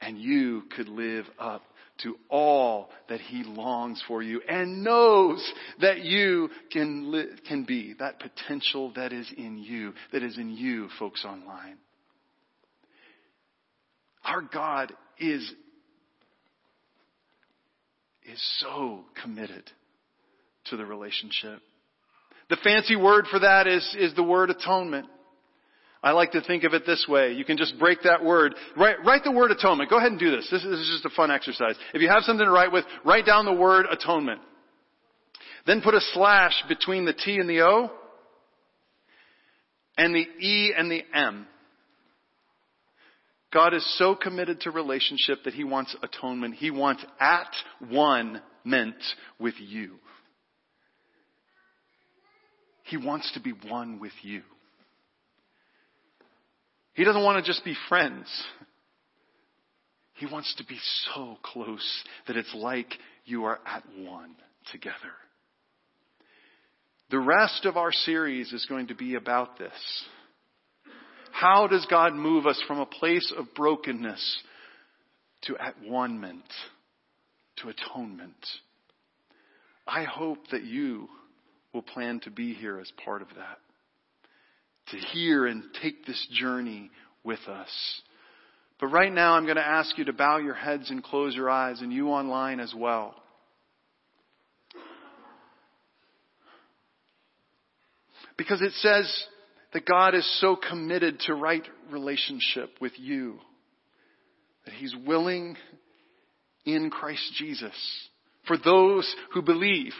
And 0.00 0.18
you 0.18 0.62
could 0.76 0.88
live 0.88 1.24
up 1.38 1.62
to 2.02 2.16
all 2.28 2.90
that 3.08 3.20
he 3.20 3.42
longs 3.42 4.02
for 4.06 4.22
you 4.22 4.40
and 4.48 4.84
knows 4.84 5.52
that 5.80 6.04
you 6.04 6.48
can, 6.70 7.10
li- 7.10 7.30
can 7.48 7.64
be, 7.64 7.94
that 7.98 8.20
potential 8.20 8.92
that 8.94 9.12
is 9.12 9.28
in 9.36 9.58
you, 9.58 9.92
that 10.12 10.22
is 10.22 10.38
in 10.38 10.50
you, 10.50 10.88
folks 10.98 11.24
online. 11.24 11.78
Our 14.24 14.42
God 14.42 14.92
is 15.18 15.52
is 18.30 18.60
so 18.60 19.04
committed 19.22 19.64
to 20.66 20.76
the 20.76 20.84
relationship. 20.84 21.60
The 22.50 22.56
fancy 22.62 22.96
word 22.96 23.26
for 23.30 23.40
that 23.40 23.66
is, 23.66 23.96
is 23.98 24.14
the 24.14 24.22
word 24.22 24.50
atonement. 24.50 25.06
I 26.02 26.12
like 26.12 26.32
to 26.32 26.40
think 26.40 26.64
of 26.64 26.74
it 26.74 26.84
this 26.86 27.06
way. 27.08 27.32
You 27.32 27.44
can 27.44 27.56
just 27.56 27.78
break 27.78 28.02
that 28.04 28.24
word. 28.24 28.54
Write, 28.76 29.04
write 29.04 29.24
the 29.24 29.32
word 29.32 29.50
atonement. 29.50 29.90
Go 29.90 29.98
ahead 29.98 30.12
and 30.12 30.20
do 30.20 30.30
this. 30.30 30.48
this. 30.50 30.62
This 30.62 30.78
is 30.78 31.00
just 31.02 31.12
a 31.12 31.16
fun 31.16 31.30
exercise. 31.30 31.74
If 31.92 32.00
you 32.00 32.08
have 32.08 32.22
something 32.22 32.46
to 32.46 32.52
write 32.52 32.72
with, 32.72 32.84
write 33.04 33.26
down 33.26 33.44
the 33.44 33.52
word 33.52 33.86
atonement. 33.90 34.40
Then 35.66 35.82
put 35.82 35.94
a 35.94 36.00
slash 36.12 36.62
between 36.68 37.04
the 37.04 37.12
T 37.12 37.38
and 37.38 37.48
the 37.48 37.62
O 37.62 37.90
and 39.98 40.14
the 40.14 40.20
E 40.20 40.72
and 40.76 40.90
the 40.90 41.02
M. 41.12 41.46
God 43.52 43.72
is 43.72 43.98
so 43.98 44.14
committed 44.14 44.60
to 44.62 44.70
relationship 44.70 45.38
that 45.44 45.54
He 45.54 45.64
wants 45.64 45.96
atonement. 46.02 46.54
He 46.54 46.70
wants 46.70 47.04
at 47.18 47.50
one 47.88 48.42
meant 48.64 49.02
with 49.38 49.54
you. 49.58 49.94
He 52.84 52.96
wants 52.96 53.32
to 53.34 53.40
be 53.40 53.52
one 53.68 54.00
with 54.00 54.12
you. 54.22 54.42
He 56.94 57.04
doesn't 57.04 57.22
want 57.22 57.42
to 57.42 57.48
just 57.48 57.64
be 57.64 57.74
friends. 57.88 58.26
He 60.14 60.26
wants 60.26 60.52
to 60.56 60.64
be 60.64 60.78
so 61.14 61.36
close 61.42 62.04
that 62.26 62.36
it's 62.36 62.52
like 62.54 62.92
you 63.24 63.44
are 63.44 63.60
at 63.64 63.84
one 63.98 64.34
together. 64.72 64.94
The 67.10 67.20
rest 67.20 67.64
of 67.64 67.76
our 67.76 67.92
series 67.92 68.52
is 68.52 68.66
going 68.66 68.88
to 68.88 68.94
be 68.94 69.14
about 69.14 69.58
this. 69.58 69.72
How 71.32 71.66
does 71.66 71.86
God 71.90 72.14
move 72.14 72.46
us 72.46 72.60
from 72.66 72.78
a 72.78 72.86
place 72.86 73.32
of 73.36 73.54
brokenness 73.54 74.42
to 75.42 75.56
at 75.56 75.74
one-ment, 75.82 76.44
to 77.58 77.68
atonement? 77.68 78.46
I 79.86 80.04
hope 80.04 80.38
that 80.50 80.64
you 80.64 81.08
will 81.72 81.82
plan 81.82 82.20
to 82.20 82.30
be 82.30 82.54
here 82.54 82.78
as 82.80 82.90
part 83.04 83.22
of 83.22 83.28
that. 83.36 83.58
To 84.90 84.96
hear 84.96 85.46
and 85.46 85.64
take 85.82 86.06
this 86.06 86.26
journey 86.32 86.90
with 87.24 87.40
us. 87.48 87.70
But 88.80 88.88
right 88.88 89.12
now 89.12 89.34
I'm 89.34 89.44
going 89.44 89.56
to 89.56 89.66
ask 89.66 89.98
you 89.98 90.04
to 90.06 90.12
bow 90.12 90.38
your 90.38 90.54
heads 90.54 90.90
and 90.90 91.02
close 91.02 91.34
your 91.34 91.50
eyes 91.50 91.80
and 91.80 91.92
you 91.92 92.08
online 92.08 92.60
as 92.60 92.72
well. 92.76 93.14
Because 98.36 98.62
it 98.62 98.72
says 98.74 99.24
that 99.72 99.86
God 99.86 100.14
is 100.14 100.40
so 100.40 100.56
committed 100.56 101.20
to 101.20 101.34
right 101.34 101.66
relationship 101.90 102.70
with 102.80 102.92
you 102.96 103.38
that 104.64 104.74
He's 104.74 104.94
willing 105.06 105.56
in 106.64 106.90
Christ 106.90 107.32
Jesus 107.36 107.74
for 108.46 108.56
those 108.58 109.14
who 109.32 109.42
believe 109.42 109.92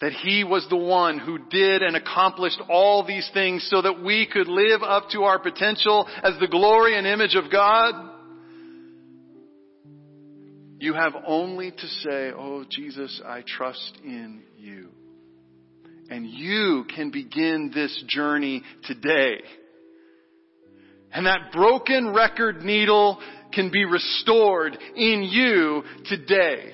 that 0.00 0.12
He 0.12 0.44
was 0.44 0.66
the 0.68 0.76
one 0.76 1.18
who 1.18 1.38
did 1.50 1.82
and 1.82 1.96
accomplished 1.96 2.60
all 2.68 3.06
these 3.06 3.28
things 3.34 3.66
so 3.70 3.82
that 3.82 4.02
we 4.02 4.26
could 4.30 4.48
live 4.48 4.82
up 4.82 5.10
to 5.10 5.24
our 5.24 5.38
potential 5.38 6.08
as 6.22 6.34
the 6.40 6.48
glory 6.48 6.96
and 6.96 7.06
image 7.06 7.34
of 7.34 7.50
God. 7.52 7.94
You 10.78 10.94
have 10.94 11.12
only 11.26 11.70
to 11.70 11.86
say, 12.02 12.30
Oh 12.34 12.64
Jesus, 12.68 13.20
I 13.26 13.44
trust 13.46 13.98
in 14.02 14.42
you. 14.56 14.88
And 16.10 16.26
you 16.26 16.84
can 16.94 17.10
begin 17.10 17.70
this 17.72 18.04
journey 18.08 18.62
today. 18.84 19.40
And 21.12 21.26
that 21.26 21.52
broken 21.52 22.12
record 22.12 22.62
needle 22.62 23.20
can 23.52 23.70
be 23.70 23.84
restored 23.84 24.76
in 24.96 25.22
you 25.22 25.84
today. 26.06 26.72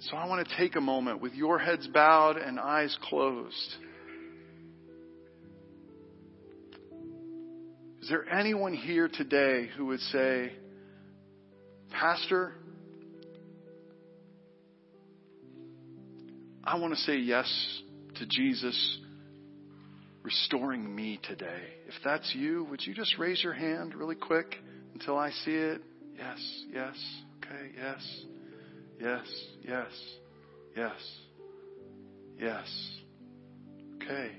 So 0.00 0.16
I 0.16 0.26
want 0.26 0.46
to 0.46 0.56
take 0.56 0.76
a 0.76 0.80
moment 0.80 1.20
with 1.20 1.34
your 1.34 1.58
heads 1.58 1.86
bowed 1.88 2.36
and 2.36 2.60
eyes 2.60 2.96
closed. 3.02 3.76
Is 8.00 8.08
there 8.08 8.26
anyone 8.30 8.72
here 8.72 9.08
today 9.08 9.68
who 9.76 9.86
would 9.86 10.00
say, 10.00 10.52
Pastor, 11.90 12.54
I 16.68 16.76
want 16.76 16.92
to 16.92 17.00
say 17.00 17.16
yes 17.16 17.50
to 18.16 18.26
Jesus 18.26 18.98
restoring 20.22 20.94
me 20.94 21.18
today. 21.22 21.62
If 21.86 21.94
that's 22.04 22.34
you, 22.34 22.64
would 22.64 22.86
you 22.86 22.92
just 22.92 23.16
raise 23.18 23.42
your 23.42 23.54
hand 23.54 23.94
really 23.94 24.16
quick 24.16 24.54
until 24.92 25.16
I 25.16 25.30
see 25.30 25.54
it? 25.54 25.80
Yes, 26.14 26.38
yes, 26.70 26.94
okay, 27.38 27.70
yes, 27.74 28.22
yes, 29.00 29.26
yes, 29.66 29.86
yes, 30.76 30.92
yes. 32.38 32.90
Okay. 34.02 34.32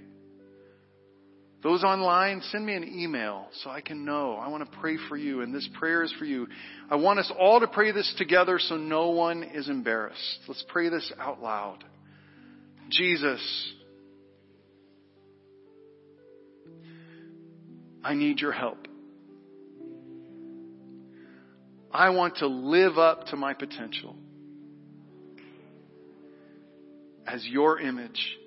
Those 1.63 1.83
online, 1.83 2.43
send 2.51 2.63
me 2.63 2.75
an 2.75 2.87
email 2.87 3.47
so 3.63 3.71
I 3.71 3.81
can 3.81 4.05
know. 4.05 4.33
I 4.35 4.49
want 4.49 4.71
to 4.71 4.77
pray 4.77 4.97
for 5.09 5.17
you, 5.17 5.41
and 5.41 5.51
this 5.51 5.67
prayer 5.79 6.03
is 6.03 6.13
for 6.19 6.25
you. 6.25 6.47
I 6.91 6.95
want 6.95 7.17
us 7.17 7.31
all 7.39 7.59
to 7.59 7.67
pray 7.67 7.91
this 7.91 8.13
together 8.19 8.59
so 8.59 8.77
no 8.77 9.09
one 9.09 9.41
is 9.41 9.67
embarrassed. 9.67 10.41
Let's 10.47 10.63
pray 10.67 10.89
this 10.89 11.11
out 11.19 11.41
loud. 11.41 11.83
Jesus, 12.89 13.73
I 18.03 18.13
need 18.13 18.39
your 18.39 18.51
help. 18.51 18.87
I 21.91 22.09
want 22.11 22.37
to 22.37 22.47
live 22.47 22.97
up 22.97 23.27
to 23.27 23.35
my 23.35 23.53
potential 23.53 24.15
as 27.27 27.45
your 27.45 27.79
image 27.79 28.37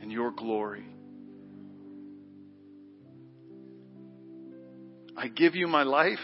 and 0.00 0.10
your 0.10 0.30
glory. 0.30 0.84
I 5.16 5.28
give 5.28 5.54
you 5.54 5.66
my 5.66 5.82
life. 5.82 6.18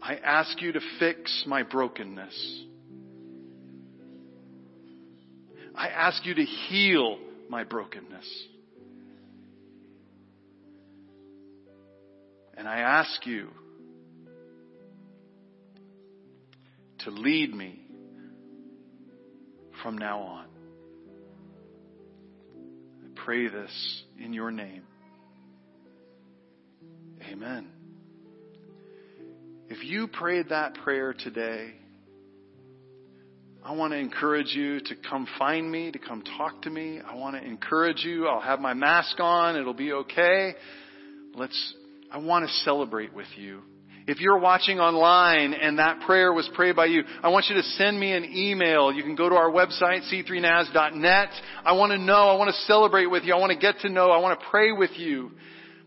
I 0.00 0.14
ask 0.14 0.62
you 0.62 0.72
to 0.72 0.80
fix 0.98 1.44
my 1.46 1.62
brokenness. 1.62 2.64
I 5.78 5.90
ask 5.90 6.26
you 6.26 6.34
to 6.34 6.44
heal 6.44 7.18
my 7.48 7.62
brokenness. 7.62 8.26
And 12.56 12.66
I 12.66 12.78
ask 12.78 13.24
you 13.24 13.50
to 17.04 17.10
lead 17.12 17.54
me 17.54 17.80
from 19.80 19.96
now 19.96 20.18
on. 20.18 20.46
I 23.04 23.24
pray 23.24 23.46
this 23.46 24.02
in 24.18 24.32
your 24.32 24.50
name. 24.50 24.82
Amen. 27.30 27.68
If 29.68 29.84
you 29.84 30.08
prayed 30.08 30.48
that 30.48 30.74
prayer 30.74 31.14
today, 31.14 31.74
I 33.68 33.72
want 33.72 33.92
to 33.92 33.98
encourage 33.98 34.54
you 34.54 34.80
to 34.80 34.94
come 35.10 35.28
find 35.38 35.70
me, 35.70 35.92
to 35.92 35.98
come 35.98 36.22
talk 36.38 36.62
to 36.62 36.70
me. 36.70 37.00
I 37.06 37.14
want 37.16 37.36
to 37.36 37.44
encourage 37.44 38.02
you. 38.02 38.26
I'll 38.26 38.40
have 38.40 38.60
my 38.60 38.72
mask 38.72 39.20
on. 39.20 39.56
It'll 39.56 39.74
be 39.74 39.92
okay. 39.92 40.54
Let's, 41.34 41.74
I 42.10 42.16
want 42.16 42.48
to 42.48 42.54
celebrate 42.64 43.12
with 43.12 43.26
you. 43.36 43.60
If 44.06 44.20
you're 44.20 44.38
watching 44.38 44.80
online 44.80 45.52
and 45.52 45.78
that 45.80 46.00
prayer 46.06 46.32
was 46.32 46.48
prayed 46.54 46.76
by 46.76 46.86
you, 46.86 47.02
I 47.22 47.28
want 47.28 47.44
you 47.50 47.56
to 47.56 47.62
send 47.62 48.00
me 48.00 48.14
an 48.14 48.24
email. 48.34 48.90
You 48.90 49.02
can 49.02 49.14
go 49.14 49.28
to 49.28 49.34
our 49.34 49.50
website, 49.50 50.10
c3nas.net. 50.10 51.28
I 51.62 51.72
want 51.72 51.92
to 51.92 51.98
know, 51.98 52.30
I 52.30 52.38
want 52.38 52.48
to 52.48 52.60
celebrate 52.62 53.10
with 53.10 53.24
you. 53.24 53.34
I 53.34 53.38
want 53.38 53.52
to 53.52 53.58
get 53.58 53.80
to 53.80 53.90
know, 53.90 54.10
I 54.12 54.18
want 54.20 54.40
to 54.40 54.46
pray 54.46 54.72
with 54.72 54.92
you 54.96 55.32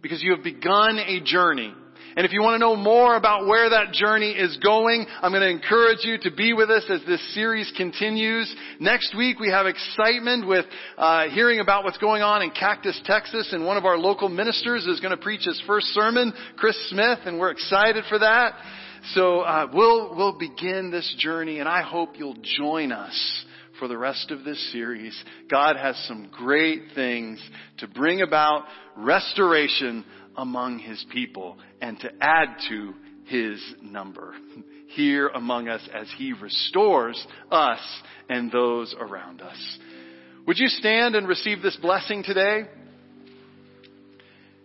because 0.03 0.21
you 0.21 0.35
have 0.35 0.43
begun 0.43 0.99
a 0.99 1.19
journey. 1.21 1.73
And 2.15 2.25
if 2.25 2.33
you 2.33 2.41
want 2.41 2.55
to 2.55 2.59
know 2.59 2.75
more 2.75 3.15
about 3.15 3.47
where 3.47 3.69
that 3.69 3.93
journey 3.93 4.31
is 4.31 4.57
going, 4.57 5.05
I'm 5.21 5.31
going 5.31 5.43
to 5.43 5.49
encourage 5.49 5.99
you 6.03 6.17
to 6.23 6.31
be 6.35 6.53
with 6.53 6.69
us 6.69 6.83
as 6.89 7.01
this 7.07 7.33
series 7.33 7.71
continues. 7.77 8.53
Next 8.79 9.15
week 9.15 9.39
we 9.39 9.49
have 9.49 9.65
excitement 9.65 10.45
with 10.45 10.65
uh, 10.97 11.29
hearing 11.29 11.59
about 11.59 11.83
what's 11.83 11.97
going 11.99 12.21
on 12.21 12.41
in 12.41 12.51
Cactus, 12.51 12.99
Texas, 13.05 13.49
and 13.53 13.65
one 13.65 13.77
of 13.77 13.85
our 13.85 13.97
local 13.97 14.27
ministers 14.27 14.85
is 14.87 14.99
going 14.99 15.15
to 15.15 15.21
preach 15.21 15.45
his 15.45 15.61
first 15.65 15.87
sermon, 15.87 16.33
Chris 16.57 16.77
Smith, 16.89 17.19
and 17.25 17.39
we're 17.39 17.51
excited 17.51 18.03
for 18.09 18.19
that. 18.19 18.55
So 19.13 19.39
uh, 19.39 19.67
we'll 19.73 20.15
we'll 20.15 20.37
begin 20.37 20.91
this 20.91 21.15
journey, 21.17 21.59
and 21.59 21.67
I 21.67 21.81
hope 21.81 22.17
you'll 22.17 22.37
join 22.57 22.91
us 22.91 23.45
for 23.79 23.87
the 23.87 23.97
rest 23.97 24.29
of 24.29 24.43
this 24.43 24.71
series. 24.71 25.19
God 25.49 25.75
has 25.75 25.97
some 26.07 26.29
great 26.31 26.83
things 26.93 27.41
to 27.79 27.87
bring 27.87 28.21
about 28.21 28.65
restoration 28.95 30.05
among 30.35 30.79
his 30.79 31.03
people 31.11 31.57
and 31.81 31.99
to 31.99 32.09
add 32.21 32.57
to 32.69 32.93
his 33.25 33.61
number 33.81 34.33
here 34.87 35.29
among 35.29 35.67
us 35.67 35.81
as 35.93 36.07
he 36.17 36.33
restores 36.33 37.25
us 37.49 37.79
and 38.29 38.51
those 38.51 38.93
around 38.99 39.41
us. 39.41 39.77
Would 40.47 40.57
you 40.57 40.67
stand 40.67 41.15
and 41.15 41.27
receive 41.27 41.61
this 41.61 41.77
blessing 41.77 42.23
today? 42.23 42.63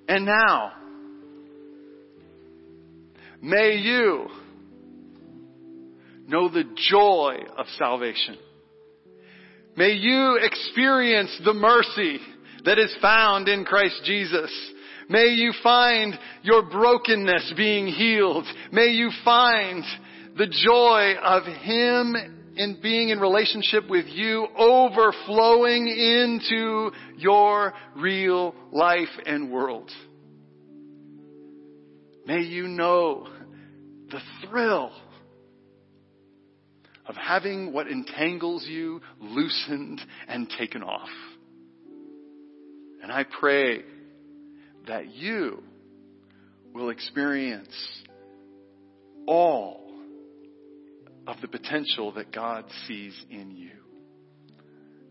And 0.09 0.25
now, 0.25 0.73
May 3.43 3.77
you 3.77 4.27
know 6.27 6.49
the 6.49 6.65
joy 6.91 7.37
of 7.57 7.67
salvation. 7.79 8.37
May 9.77 9.93
you 9.93 10.41
experience 10.43 11.41
the 11.45 11.53
mercy 11.55 12.19
that 12.65 12.79
is 12.79 12.97
found 13.01 13.49
in 13.49 13.65
Christ 13.65 14.01
Jesus. 14.05 14.51
May 15.09 15.29
you 15.29 15.53
find 15.63 16.19
your 16.43 16.63
brokenness 16.69 17.55
being 17.57 17.87
healed. 17.87 18.47
May 18.73 18.89
you 18.89 19.11
find 19.25 19.85
the 20.37 20.47
joy 20.47 21.15
of 21.23 21.45
Him 21.45 22.17
in 22.57 22.79
being 22.83 23.11
in 23.11 23.21
relationship 23.21 23.89
with 23.89 24.07
you 24.09 24.47
overflowing 24.59 25.87
into 25.87 26.91
your 27.17 27.73
real 27.97 28.55
life 28.73 29.09
and 29.27 29.53
world. 29.53 29.91
May 32.27 32.41
you 32.41 32.67
know 32.67 33.29
the 34.11 34.21
thrill 34.43 34.91
of 37.07 37.15
having 37.15 37.73
what 37.73 37.87
entangles 37.87 38.65
you 38.67 39.01
loosened 39.21 40.01
and 40.27 40.51
taken 40.59 40.83
off. 40.83 41.09
And 43.03 43.13
I 43.13 43.25
pray 43.25 43.85
that 44.87 45.15
you 45.15 45.63
will 46.73 46.91
experience 46.91 47.75
all 49.27 49.91
of 51.27 51.37
the 51.41 51.49
potential 51.49 52.13
that 52.13 52.33
God 52.33 52.65
sees 52.87 53.15
in 53.31 53.57
you. 53.57 53.71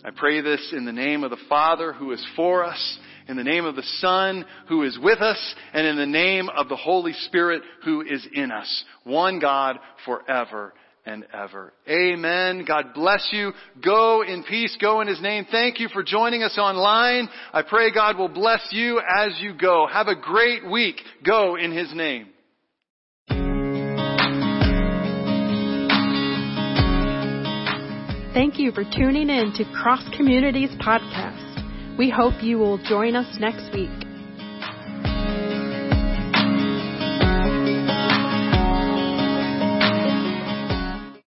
I 0.04 0.12
pray 0.12 0.42
this 0.42 0.72
in 0.76 0.86
the 0.86 0.94
name 0.94 1.24
of 1.24 1.32
the 1.32 1.38
Father 1.50 1.92
who 1.92 2.12
is 2.12 2.26
for 2.36 2.64
us, 2.64 3.00
in 3.28 3.38
the 3.38 3.44
name 3.44 3.66
of 3.66 3.76
the 3.76 3.84
Son 4.00 4.46
who 4.68 4.84
is 4.84 5.00
with 5.02 5.20
us, 5.20 5.56
and 5.74 5.88
in 5.88 5.98
the 5.98 6.06
name 6.06 6.48
of 6.56 6.70
the 6.70 6.76
Holy 6.76 7.14
Spirit 7.14 7.64
who 7.84 8.02
is 8.02 8.26
in 8.34 8.52
us. 8.52 8.84
One 9.04 9.40
God 9.40 9.80
forever 10.06 10.74
and 11.06 11.26
ever. 11.34 11.74
Amen. 11.88 12.66
God 12.68 12.94
bless 12.94 13.28
you. 13.32 13.54
Go 13.84 14.24
in 14.24 14.44
peace. 14.44 14.76
Go 14.82 15.02
in 15.02 15.08
His 15.08 15.22
name. 15.22 15.46
Thank 15.52 15.80
you 15.80 15.88
for 15.90 16.04
joining 16.04 16.44
us 16.44 16.58
online. 16.58 17.30
I 17.54 17.62
pray 17.62 17.92
God 17.92 18.18
will 18.18 18.30
bless 18.30 18.62
you 18.72 19.00
as 19.00 19.40
you 19.40 19.54
go. 19.54 19.88
Have 19.92 20.08
a 20.08 20.16
great 20.16 20.70
week. 20.70 21.02
Go 21.24 21.56
in 21.56 21.72
His 21.72 21.94
name. 21.94 22.30
Thank 28.34 28.60
you 28.60 28.74
for 28.74 28.84
tuning 28.84 29.30
in 29.30 29.54
to 29.54 29.64
Cross 29.82 30.10
Communities 30.18 30.72
Podcast. 30.82 31.98
We 31.98 32.10
hope 32.10 32.44
you 32.44 32.58
will 32.58 32.78
join 32.84 33.16
us 33.16 33.38
next 33.40 33.74
week. 33.74 34.05